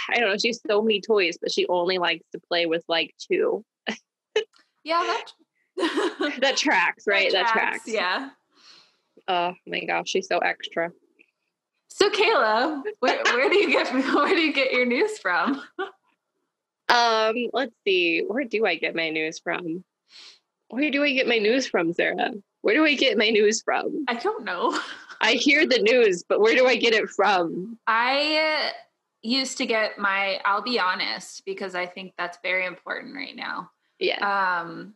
[0.08, 0.38] I don't know.
[0.38, 3.66] She has so many toys, but she only likes to play with like two.
[4.84, 5.18] yeah,
[5.78, 7.32] that that tracks, right?
[7.32, 7.86] That tracks.
[7.86, 7.92] That tracks.
[7.92, 8.30] Yeah.
[9.28, 10.92] Oh my gosh, she's so extra.
[11.88, 15.62] So Kayla, where, where do you get where do you get your news from?
[16.90, 18.24] Um, let's see.
[18.28, 19.84] Where do I get my news from?
[20.70, 22.32] Where do I get my news from, Sarah?
[22.62, 24.06] Where do I get my news from?
[24.08, 24.78] I don't know.
[25.22, 27.78] I hear the news, but where do I get it from?
[27.88, 28.72] I
[29.22, 33.72] used to get my I'll be honest because I think that's very important right now.
[34.00, 34.62] Yeah.
[34.62, 34.96] Um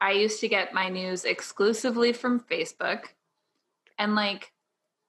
[0.00, 3.04] I used to get my news exclusively from Facebook.
[3.98, 4.52] And like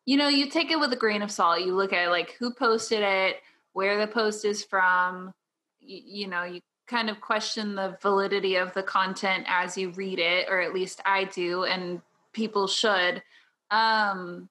[0.06, 1.62] you know, you take it with a grain of salt.
[1.62, 3.38] You look at like who posted it,
[3.74, 5.34] where the post is from.
[5.80, 10.20] You, you know, you kind of question the validity of the content as you read
[10.20, 12.02] it, or at least I do, and
[12.34, 13.24] people should.
[13.72, 14.50] Um,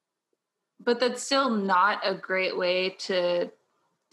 [0.82, 3.50] but that's still not a great way to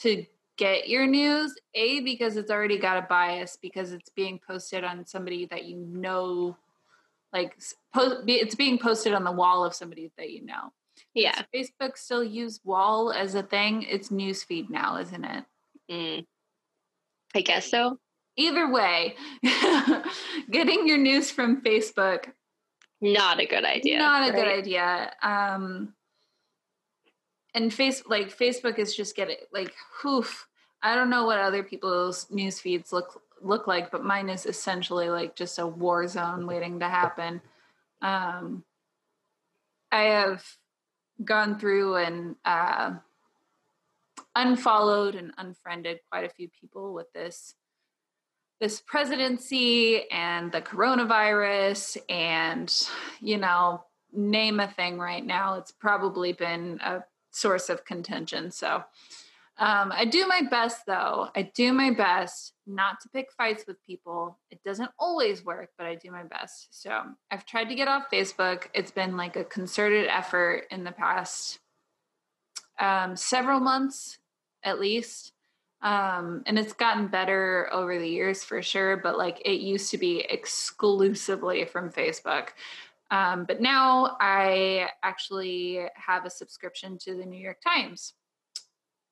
[0.01, 0.25] to
[0.57, 1.53] get your news.
[1.73, 5.77] A because it's already got a bias because it's being posted on somebody that you
[5.77, 6.57] know,
[7.33, 7.57] like
[7.93, 10.71] post, it's being posted on the wall of somebody that you know.
[11.13, 11.41] Yeah.
[11.53, 13.83] Does Facebook still use wall as a thing?
[13.83, 15.45] It's newsfeed now, isn't it?
[15.89, 16.25] Mm.
[17.33, 17.97] I guess so.
[18.37, 19.15] Either way,
[20.51, 22.27] getting your news from Facebook
[23.01, 23.97] not a good idea.
[23.97, 24.35] Not a right?
[24.35, 25.11] good idea.
[25.23, 25.93] Um,
[27.53, 30.47] and face like Facebook is just getting like, hoof.
[30.83, 35.09] I don't know what other people's news feeds look look like, but mine is essentially
[35.09, 37.41] like just a war zone waiting to happen.
[38.01, 38.63] Um,
[39.91, 40.43] I have
[41.23, 42.93] gone through and uh,
[44.35, 47.55] unfollowed and unfriended quite a few people with this
[48.59, 52.87] this presidency and the coronavirus and
[53.19, 53.83] you know
[54.13, 58.51] name a thing right now it's probably been a source of contention.
[58.51, 58.83] So
[59.57, 61.29] um, i do my best though.
[61.35, 64.39] I do my best not to pick fights with people.
[64.49, 66.67] It doesn't always work but i do my best.
[66.71, 67.01] So
[67.31, 68.67] i've tried to get off facebook.
[68.73, 71.59] It's been like a concerted effort in the past
[72.79, 74.17] um, several months
[74.63, 75.33] at least.
[75.83, 79.97] Um, and it's gotten better over the years for sure but like it used to
[79.97, 82.49] be exclusively from facebook
[83.11, 88.13] um, but now i actually have a subscription to the new york times.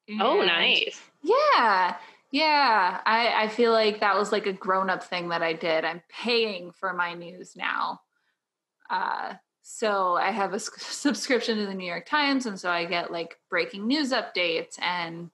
[0.09, 0.99] Oh, and oh nice.
[1.23, 1.95] yeah
[2.31, 3.01] yeah.
[3.07, 5.85] I, I feel like that was like a grown-up thing that i did.
[5.85, 8.01] I'm paying for my news now.
[8.89, 9.33] Uh,
[9.71, 13.37] so i have a subscription to the new york times and so i get like
[13.51, 15.29] breaking news updates and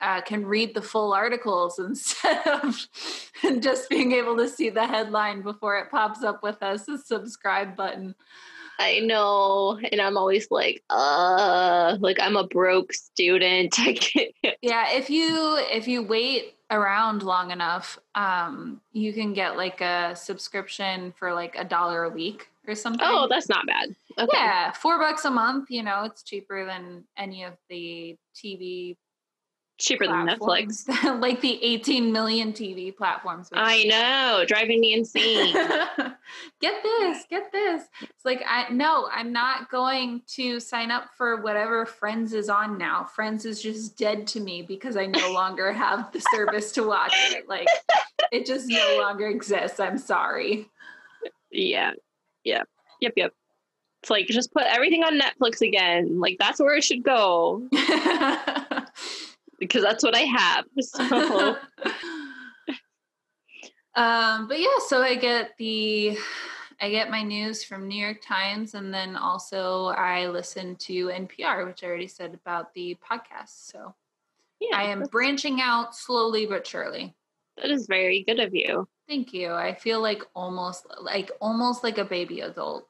[0.00, 2.88] uh, can read the full articles instead of
[3.60, 7.76] just being able to see the headline before it pops up with us a subscribe
[7.76, 8.14] button.
[8.80, 13.76] I know, and I'm always like, uh, like I'm a broke student.
[14.62, 20.14] yeah, if you if you wait around long enough, um, you can get like a
[20.14, 23.02] subscription for like a dollar a week or something.
[23.02, 23.96] Oh, that's not bad.
[24.16, 24.28] Okay.
[24.32, 25.70] Yeah, four bucks a month.
[25.70, 28.96] You know, it's cheaper than any of the TV
[29.78, 30.84] cheaper platforms.
[30.84, 31.20] than Netflix.
[31.20, 33.48] like the 18 million TV platforms.
[33.52, 35.52] I know, driving me insane.
[36.60, 37.84] get this, get this.
[38.02, 42.76] It's like I no, I'm not going to sign up for whatever Friends is on
[42.76, 43.04] now.
[43.04, 47.14] Friends is just dead to me because I no longer have the service to watch
[47.14, 47.48] it.
[47.48, 47.68] Like
[48.32, 49.80] it just no longer exists.
[49.80, 50.68] I'm sorry.
[51.50, 51.92] Yeah.
[52.44, 52.62] Yeah.
[53.00, 53.32] Yep, yep.
[54.02, 56.20] It's like just put everything on Netflix again.
[56.20, 57.68] Like that's where it should go
[59.58, 60.64] because that's what I have.
[60.80, 61.56] So.
[63.94, 66.16] um, but yeah, so I get the
[66.80, 71.66] I get my news from New York Times, and then also I listen to NPR,
[71.66, 73.70] which I already said about the podcast.
[73.70, 73.94] So
[74.60, 77.14] yeah, I am branching out slowly but surely.
[77.56, 78.88] That is very good of you.
[79.08, 79.52] Thank you.
[79.52, 82.86] I feel like almost like almost like a baby adult.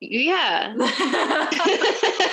[0.00, 0.74] Yeah.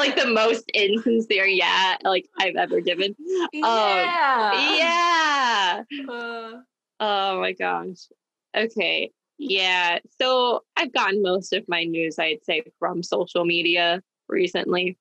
[0.00, 3.14] That's one of like the most insincere yeah like I've ever given.
[3.52, 4.52] Yeah.
[4.54, 5.82] Um, yeah.
[6.08, 6.52] Uh,
[7.00, 8.08] oh my gosh.
[8.56, 9.12] Okay.
[9.38, 9.98] Yeah.
[10.20, 14.98] So I've gotten most of my news, I'd say, from social media recently.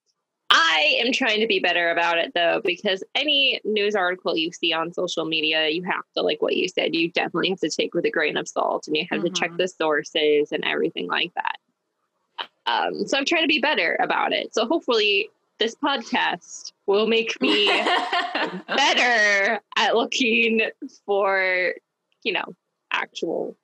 [0.52, 4.74] I am trying to be better about it though, because any news article you see
[4.74, 7.94] on social media, you have to, like what you said, you definitely have to take
[7.94, 9.34] with a grain of salt and you have mm-hmm.
[9.34, 9.58] to check mm-hmm.
[9.58, 11.58] the sources and everything like that.
[12.70, 14.54] Um, so I'm trying to be better about it.
[14.54, 17.68] So hopefully this podcast will make me
[18.68, 20.62] better at looking
[21.06, 21.74] for,
[22.24, 22.46] you know,
[22.92, 23.56] actual,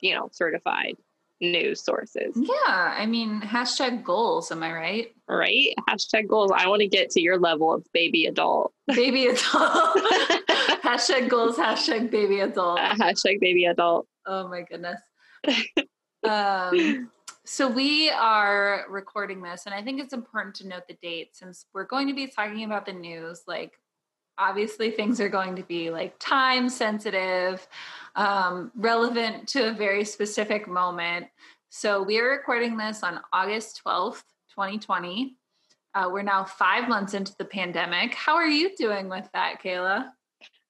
[0.00, 0.96] you know, certified
[1.40, 2.34] news sources.
[2.36, 2.94] Yeah.
[2.96, 4.52] I mean, hashtag goals.
[4.52, 5.14] Am I right?
[5.28, 5.74] Right.
[5.88, 6.52] Hashtag goals.
[6.54, 8.72] I want to get to your level of baby adult.
[8.88, 9.40] Baby adult.
[10.82, 11.56] hashtag goals.
[11.56, 12.78] Hashtag baby adult.
[12.80, 14.06] Uh, hashtag baby adult.
[14.26, 15.00] Oh my goodness.
[16.24, 17.10] um,
[17.50, 21.66] so we are recording this, and I think it's important to note the date since
[21.74, 23.42] we're going to be talking about the news.
[23.48, 23.72] Like,
[24.38, 27.66] obviously, things are going to be like time sensitive,
[28.14, 31.26] um, relevant to a very specific moment.
[31.70, 35.34] So we are recording this on August 12th, 2020.
[35.92, 38.14] Uh, we're now five months into the pandemic.
[38.14, 40.12] How are you doing with that, Kayla?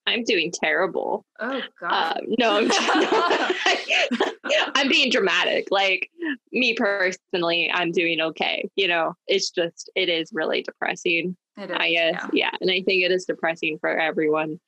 [0.07, 1.25] I'm doing terrible.
[1.39, 1.91] Oh God.
[1.91, 2.71] Uh, no, I'm,
[4.75, 5.67] I'm being dramatic.
[5.69, 6.09] Like
[6.51, 8.67] me personally, I'm doing okay.
[8.75, 11.37] You know, it's just it is really depressing.
[11.57, 12.13] It is, I guess.
[12.13, 12.29] Yeah.
[12.33, 12.51] yeah.
[12.59, 14.59] And I think it is depressing for everyone.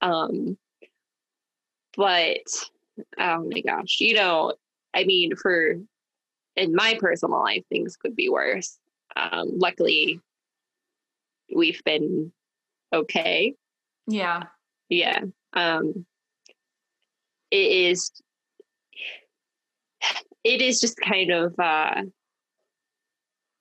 [0.00, 0.58] Um
[1.96, 2.42] but
[3.18, 4.54] oh my gosh, you know,
[4.94, 5.76] I mean for
[6.56, 8.78] in my personal life things could be worse.
[9.14, 10.20] Um luckily
[11.54, 12.32] we've been
[12.92, 13.54] okay.
[14.08, 14.44] Yeah.
[14.92, 15.20] Yeah.
[15.54, 16.04] Um,
[17.50, 18.10] it is,
[20.44, 22.02] it is just kind of, uh,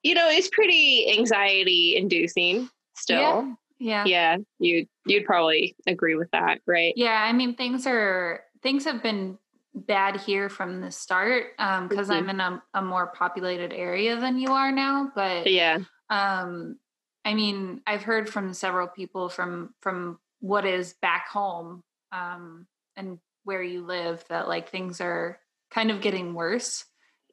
[0.03, 3.17] you know, it's pretty anxiety inducing still.
[3.17, 3.53] Yeah.
[3.79, 4.05] Yeah.
[4.05, 4.37] Yeah.
[4.59, 6.93] You, you'd probably agree with that, right?
[6.95, 7.19] Yeah.
[7.23, 9.37] I mean, things are, things have been
[9.73, 12.15] bad here from the start um because Mhm.
[12.15, 15.77] i'm in a, a more populated area than you are now but Yeah.
[16.09, 16.77] um
[17.23, 21.81] i mean i've heard from several people from from what is back home
[22.11, 22.67] um
[22.97, 25.39] and where you live that like things are
[25.71, 26.83] kind of getting worse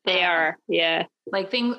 [0.04, 0.56] They Um, are.
[0.68, 1.04] Yeah.
[1.32, 1.74] like thing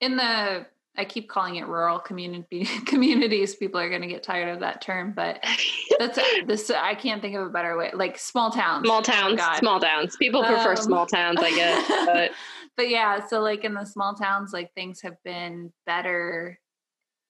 [0.00, 0.66] in the
[0.96, 4.80] i keep calling it rural community communities people are going to get tired of that
[4.80, 5.42] term but
[5.98, 9.36] that's this i can't think of a better way like small towns small Oh, towns.
[9.36, 9.56] God.
[9.56, 10.16] small towns.
[10.16, 11.88] People prefer Um, small towns, I guess.
[12.06, 12.30] But
[12.76, 16.58] but yeah, so like in the small towns, like things have been better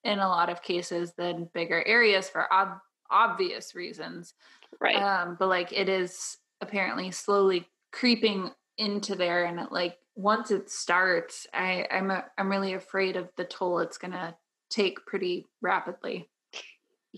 [0.05, 2.81] in a lot of cases than bigger areas for ob-
[3.11, 4.35] obvious reasons.
[4.81, 4.97] right.
[4.97, 10.71] Um, but like it is apparently slowly creeping into there, and it, like once it
[10.71, 14.37] starts, I I'm a, I'm really afraid of the toll it's gonna
[14.71, 16.31] take pretty rapidly.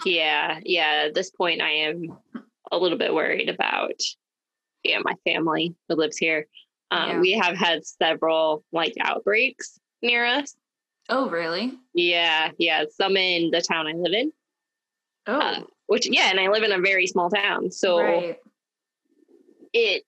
[0.04, 1.04] Yeah, yeah.
[1.06, 2.16] At this point, I am
[2.70, 4.00] a little bit worried about
[4.82, 6.46] yeah my family who lives here.
[6.90, 7.20] Um, Yeah.
[7.20, 10.54] We have had several like outbreaks near us.
[11.08, 11.78] Oh, really?
[11.94, 12.84] Yeah, yeah.
[12.90, 14.32] Some in the town I live in,
[15.26, 18.38] Oh, uh, which yeah, and I live in a very small town, so right.
[19.72, 20.06] it's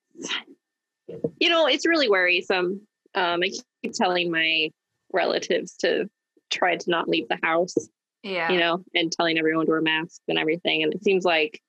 [1.39, 2.87] you know it's really worrisome.
[3.15, 3.51] Um, I
[3.83, 4.71] keep telling my
[5.13, 6.09] relatives to
[6.51, 7.75] try to not leave the house
[8.23, 8.51] Yeah.
[8.51, 10.83] you know, and telling everyone to wear masks and everything.
[10.83, 11.61] And it seems like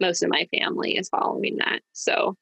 [0.00, 1.80] most of my family is following that.
[1.92, 2.36] So,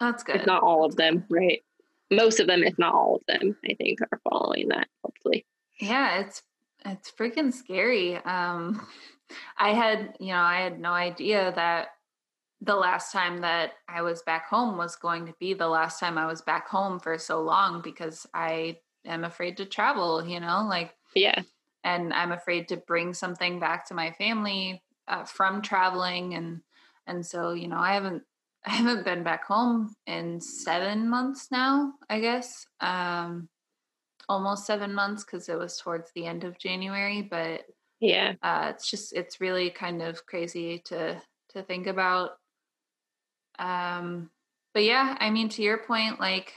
[0.00, 0.36] That's good.
[0.36, 1.62] if not all of them, right?
[2.10, 5.44] Most of them, if not all of them, I think are following that, hopefully.
[5.80, 6.42] Yeah, it's
[6.84, 8.16] it's freaking scary.
[8.16, 8.86] Um
[9.58, 11.88] I had, you know, I had no idea that
[12.62, 16.18] the last time that I was back home was going to be the last time
[16.18, 20.66] I was back home for so long because I am afraid to travel, you know,
[20.68, 21.42] like Yeah.
[21.84, 26.62] and I'm afraid to bring something back to my family uh, from traveling and
[27.06, 28.24] and so, you know, I haven't
[28.66, 32.66] I haven't been back home in 7 months now, I guess.
[32.80, 33.48] Um
[34.28, 37.66] almost 7 months cuz it was towards the end of January, but
[38.00, 38.34] Yeah.
[38.42, 41.20] uh, it's just it's really kind of crazy to
[41.50, 42.38] to think about
[43.58, 44.30] um
[44.74, 46.52] but yeah i mean to your point like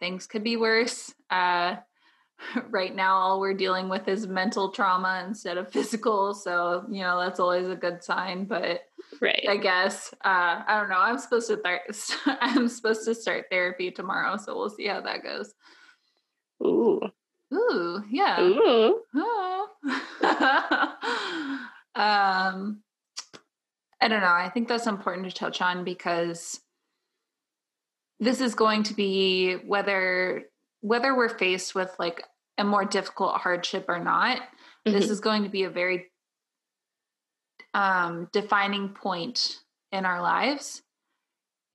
[0.00, 1.76] things could be worse uh
[2.70, 7.18] right now all we're dealing with is mental trauma instead of physical so you know
[7.20, 8.80] that's always a good sign but
[9.20, 9.46] Right.
[9.48, 11.82] i guess uh i don't know i'm supposed to start
[12.42, 15.54] i'm supposed to start therapy tomorrow so we'll see how that goes
[16.64, 17.00] Ooh.
[17.52, 19.00] ooh yeah Ooh.
[19.14, 19.68] Oh.
[21.94, 22.82] um,
[24.00, 24.26] I don't know.
[24.26, 26.60] I think that's important to touch on because
[28.20, 30.44] this is going to be whether
[30.80, 32.22] whether we're faced with like
[32.58, 34.40] a more difficult hardship or not.
[34.84, 35.10] This Mhm.
[35.10, 36.10] is going to be a very
[37.74, 39.58] um, defining point
[39.92, 40.82] in our lives.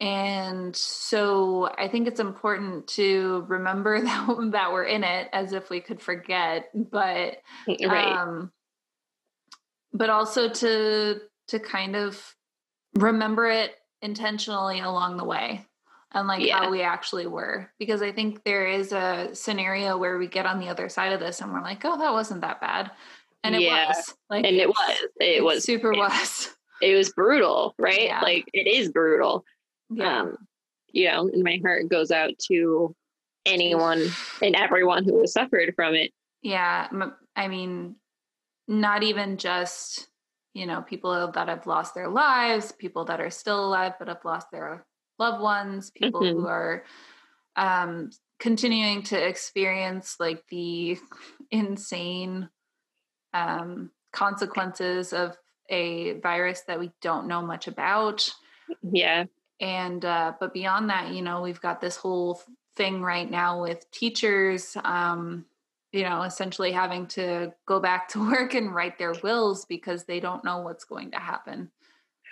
[0.02, 5.70] And so I think it's important to remember that, that we're in it as if
[5.70, 7.38] we could forget, but
[7.86, 8.18] right.
[8.18, 8.52] um,
[9.94, 12.36] but also to to kind of
[12.96, 15.66] remember it intentionally along the way
[16.14, 16.60] and like Yeah.
[16.64, 20.60] how we actually were because i think there is a scenario where we get on
[20.60, 22.92] the other side of this and we're like oh that wasn't that bad
[23.44, 23.88] and it Yeah.
[23.90, 24.98] was like and it was.
[25.20, 26.50] It was super it- was
[26.82, 28.04] It was brutal, right?
[28.06, 28.22] Yeah.
[28.22, 29.46] Like it is brutal.
[29.92, 30.38] Yeah Um,
[30.94, 32.96] you know, and my heart goes out to
[33.46, 34.04] anyone
[34.42, 36.12] and everyone who has suffered from it.
[36.42, 36.88] yeah
[37.36, 37.96] I mean
[38.68, 40.08] not even just
[40.54, 44.24] you know people that have lost their lives people that are still alive but have
[44.26, 44.86] lost their
[45.18, 46.84] loved ones people who are
[47.56, 50.98] um continuing to experience like the
[51.52, 52.50] insane
[53.34, 55.36] um consequences of
[55.70, 58.30] a virus that we don't know much about
[58.84, 59.26] Yeah.
[59.62, 62.42] And uh but beyond that you know we've got this whole
[62.76, 65.46] thing right now with teachers um
[65.94, 70.20] you know essentially having to go back to work and write their wills because they
[70.20, 71.70] don't know what's going to happen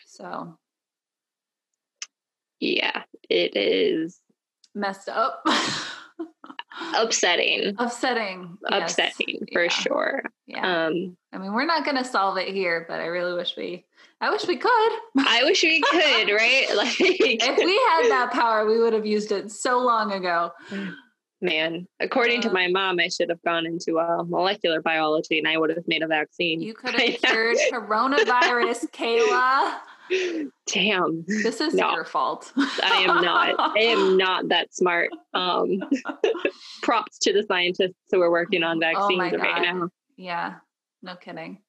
[0.06, 0.58] so
[2.60, 3.04] Yeah.
[3.30, 4.20] It is
[4.76, 5.46] messed up
[6.96, 7.76] upsetting.
[7.80, 8.92] upsetting yes.
[8.92, 9.70] Upsetting for Yeah.
[9.70, 10.24] sure.
[10.48, 13.56] yeah Um i mean we're not going to solve it here but i really wish
[13.58, 13.86] we
[14.22, 16.68] i wish we could I wish we could, right?
[16.76, 20.52] Like if we had that power we would have used it so long ago
[21.42, 25.48] Man, according uh, to my mom, I should have gone into uh, molecular biology and
[25.48, 26.60] I would have made a vaccine.
[26.62, 29.76] You could have cured coronavirus, Kayla.
[30.68, 31.24] Damn.
[31.28, 32.52] This is no, your fault.
[32.58, 33.56] I am not.
[33.60, 35.10] I am not that smart.
[35.34, 35.80] Um,
[36.82, 39.90] props to the scientists who are working on oh vaccines oh right now.
[40.18, 40.56] Yeah,
[41.02, 41.60] no kidding.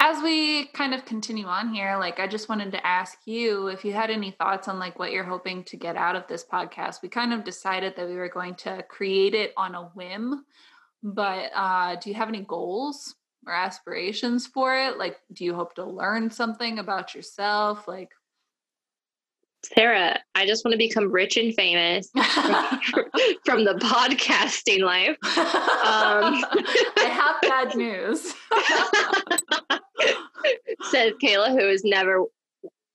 [0.00, 3.84] As we kind of continue on here, like I just wanted to ask you if
[3.84, 7.00] you had any thoughts on like what you're hoping to get out of this podcast.
[7.02, 10.44] We kind of decided that we were going to create it on a whim,
[11.02, 13.14] but uh, do you have any goals
[13.46, 14.98] or aspirations for it?
[14.98, 17.86] Like, do you hope to learn something about yourself?
[17.88, 18.10] Like,
[19.64, 22.10] Sarah, I just want to become rich and famous
[23.44, 25.16] from the podcasting life.
[25.22, 26.44] Um,
[26.96, 28.34] I have bad news.
[30.90, 32.24] Says Kayla, who has never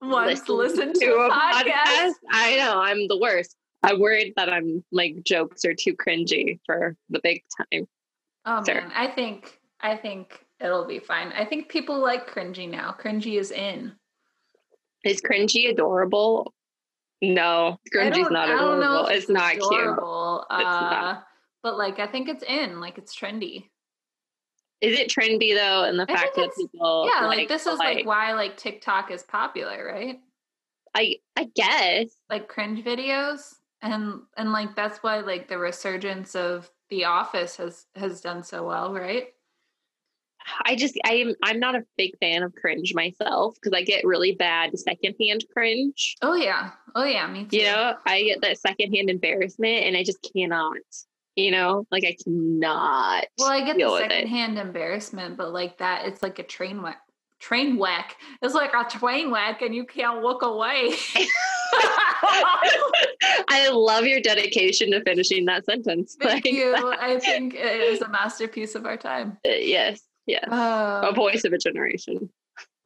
[0.02, 1.64] once listened, listened to, to, a, podcast.
[1.64, 2.12] podcast.
[2.32, 3.56] I know, I'm the worst.
[3.84, 7.88] I'm worried that I'm like jokes are too cringy for the big time.
[8.46, 8.82] Oh Sarah.
[8.82, 11.32] man, I think I think it'll be fine.
[11.32, 12.96] I think people like cringy now.
[13.00, 13.94] Cringy is in.
[15.06, 16.54] Is cringy adorable?
[17.22, 19.08] No, cringy's not adorable.
[19.08, 20.46] It's, it's, not adorable.
[20.50, 20.60] cute.
[20.60, 21.24] Uh, it's not.
[21.64, 22.80] But like, I think it's in.
[22.80, 23.66] Like, it's trendy.
[24.82, 25.84] Is it trendy though?
[25.84, 28.56] And the I fact that people yeah, like, like this is like, like why like
[28.56, 30.20] TikTok is popular, right?
[30.96, 36.72] I I guess like cringe videos and and like that's why like the resurgence of
[36.90, 39.28] The Office has has done so well, right?
[40.66, 44.34] I just I'm I'm not a big fan of cringe myself because I get really
[44.34, 46.16] bad secondhand cringe.
[46.22, 47.58] Oh yeah, oh yeah, me too.
[47.58, 50.78] You know, I get that secondhand embarrassment, and I just cannot.
[51.36, 53.26] You know, like I cannot.
[53.38, 57.00] Well, I get the secondhand embarrassment, but like that, it's like a train wreck.
[57.40, 58.18] Train wreck.
[58.42, 60.96] It's like a train wreck, and you can't look away.
[63.48, 66.18] I love your dedication to finishing that sentence.
[66.20, 66.76] Thank like, you.
[67.00, 69.38] I think it is a masterpiece of our time.
[69.46, 70.48] Uh, yes, Yes.
[70.48, 72.30] Uh, a voice of a generation.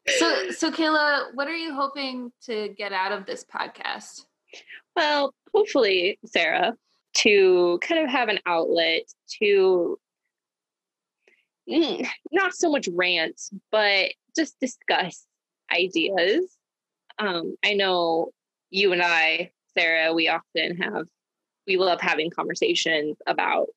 [0.08, 4.22] So, so Kayla, what are you hoping to get out of this podcast?
[4.96, 6.74] Well, hopefully, Sarah,
[7.16, 9.02] to kind of have an outlet
[9.41, 10.00] to
[11.70, 13.41] mm, not so much rant,
[13.74, 15.26] but just discuss
[15.70, 16.58] ideas.
[17.20, 18.32] Um, I know
[18.70, 21.08] you and I, Sarah, we often have,
[21.68, 23.68] we love having conversations about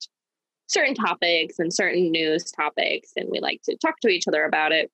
[0.66, 4.72] certain topics and certain news topics, and we like to talk to each other about
[4.72, 4.90] it.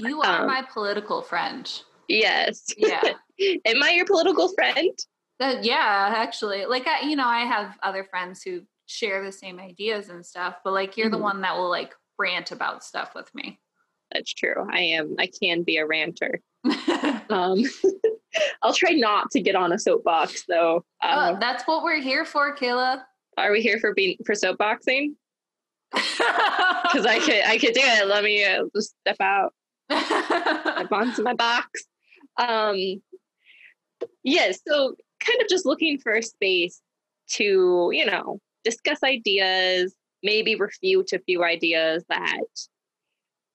[0.00, 1.70] You are um, my political friend.
[2.08, 2.66] Yes.
[2.76, 3.02] Yeah.
[3.64, 4.90] Am I your political friend?
[5.40, 6.64] Uh, yeah, actually.
[6.66, 10.56] Like I, you know, I have other friends who share the same ideas and stuff,
[10.64, 11.16] but like you're mm-hmm.
[11.16, 13.60] the one that will like rant about stuff with me.
[14.12, 14.66] That's true.
[14.70, 15.16] I am.
[15.18, 16.40] I can be a ranter.
[17.28, 17.62] um,
[18.62, 20.84] I'll try not to get on a soapbox though.
[21.02, 23.02] Um, oh, that's what we're here for, Kayla.
[23.38, 25.14] Are we here for being for soapboxing?
[26.88, 28.06] Because I could I could do it.
[28.06, 29.52] Let me uh, just step out.
[29.90, 31.84] step onto my box.
[32.38, 33.02] Um,
[34.22, 34.52] yeah.
[34.66, 36.80] So kind of just looking for a space
[37.32, 42.46] to you know discuss ideas, maybe refute a few ideas that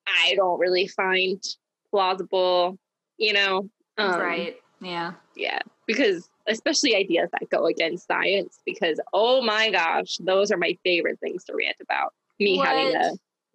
[0.07, 1.41] I don't really find
[1.89, 2.77] plausible.
[3.17, 3.69] You know.
[3.97, 4.57] Um, right.
[4.79, 5.13] Yeah.
[5.35, 5.59] Yeah.
[5.87, 11.19] Because especially ideas that go against science because oh my gosh those are my favorite
[11.19, 12.13] things to rant about.
[12.39, 12.67] Me what?
[12.67, 13.11] having a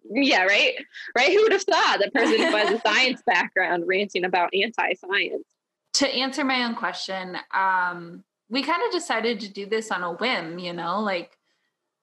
[0.09, 0.73] yeah right?
[1.15, 1.31] Right?
[1.31, 5.45] Who would have thought the person who has a science background ranting about anti-science?
[5.93, 10.13] To answer my own question um we kind of decided to do this on a
[10.13, 11.37] whim you know like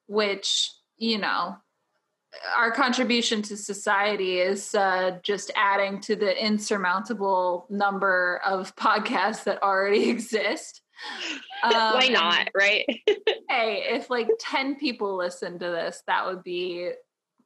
[0.06, 1.56] which you know
[2.56, 9.62] our contribution to society is uh, just adding to the insurmountable number of podcasts that
[9.62, 10.82] already exist.
[11.62, 12.84] Um, Why not, right?
[13.48, 16.90] hey, if like 10 people listen to this, that would be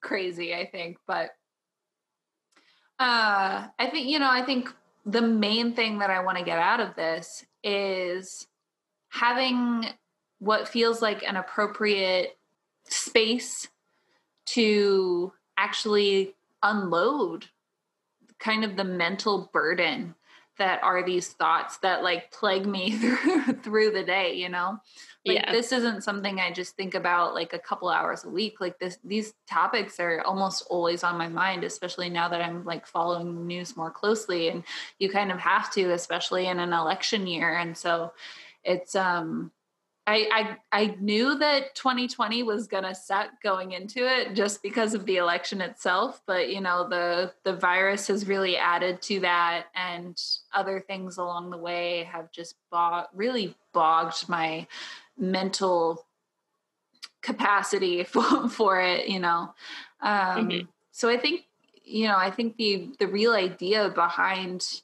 [0.00, 0.98] crazy, I think.
[1.06, 1.30] But
[2.98, 4.72] uh, I think, you know, I think
[5.06, 8.46] the main thing that I want to get out of this is
[9.08, 9.86] having
[10.38, 12.36] what feels like an appropriate
[12.84, 13.68] space
[14.54, 17.46] to actually unload
[18.38, 20.14] kind of the mental burden
[20.58, 24.78] that are these thoughts that like plague me through through the day you know
[25.26, 25.52] like yeah.
[25.52, 28.98] this isn't something i just think about like a couple hours a week like this
[29.04, 33.40] these topics are almost always on my mind especially now that i'm like following the
[33.42, 34.64] news more closely and
[34.98, 38.12] you kind of have to especially in an election year and so
[38.64, 39.50] it's um
[40.10, 45.06] I, I I knew that 2020 was gonna suck going into it just because of
[45.06, 50.20] the election itself, but you know the the virus has really added to that, and
[50.52, 54.66] other things along the way have just bog, really bogged my
[55.16, 56.04] mental
[57.22, 59.54] capacity for, for it, you know.
[60.00, 60.66] Um, mm-hmm.
[60.90, 61.42] So I think,
[61.84, 64.82] you know, I think the the real idea behind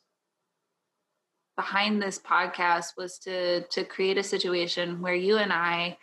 [1.57, 5.99] behind this podcast was to to create a situation where you and I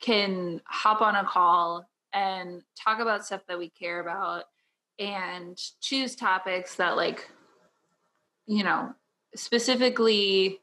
[0.00, 4.44] can hop on a call and talk about stuff that we care about
[4.98, 7.30] and choose topics that like
[8.46, 8.94] you know
[9.34, 10.60] specifically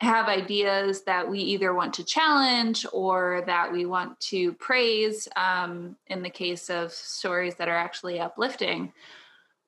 [0.00, 5.94] have ideas that we either want to challenge or that we want to praise um,
[6.06, 8.92] in the case of stories that are actually uplifting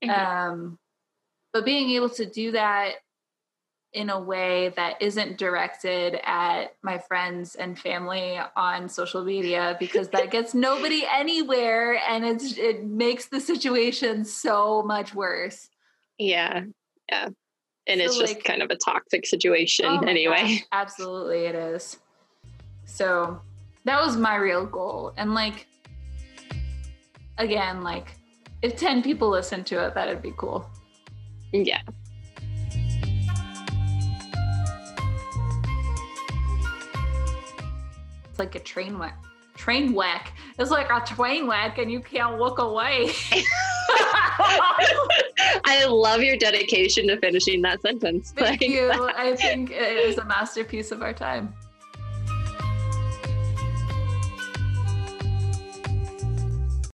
[0.03, 0.11] mm-hmm.
[0.11, 0.79] um,
[1.53, 2.95] but being able to do that
[3.93, 10.09] in a way that isn't directed at my friends and family on social media because
[10.09, 15.69] that gets nobody anywhere and it's it makes the situation so much worse.
[16.19, 16.65] Yeah.
[17.11, 17.29] Yeah.
[17.87, 20.43] And so it's just like, kind of a toxic situation oh anyway.
[20.43, 21.99] Gosh, absolutely it is.
[22.87, 23.41] So
[23.85, 25.13] that was my real goal.
[25.19, 25.67] And like
[27.37, 28.15] again, like
[28.63, 30.65] if 10 people listen to it, that'd be cool.
[31.53, 31.83] Yeah.
[38.33, 39.19] It's like a train wreck.
[39.57, 40.33] Train wreck.
[40.59, 43.11] It's like a train wreck, and you can't walk away.
[45.67, 48.33] I love your dedication to finishing that sentence.
[48.35, 48.91] Thank like, you.
[49.17, 51.53] I think it is a masterpiece of our time.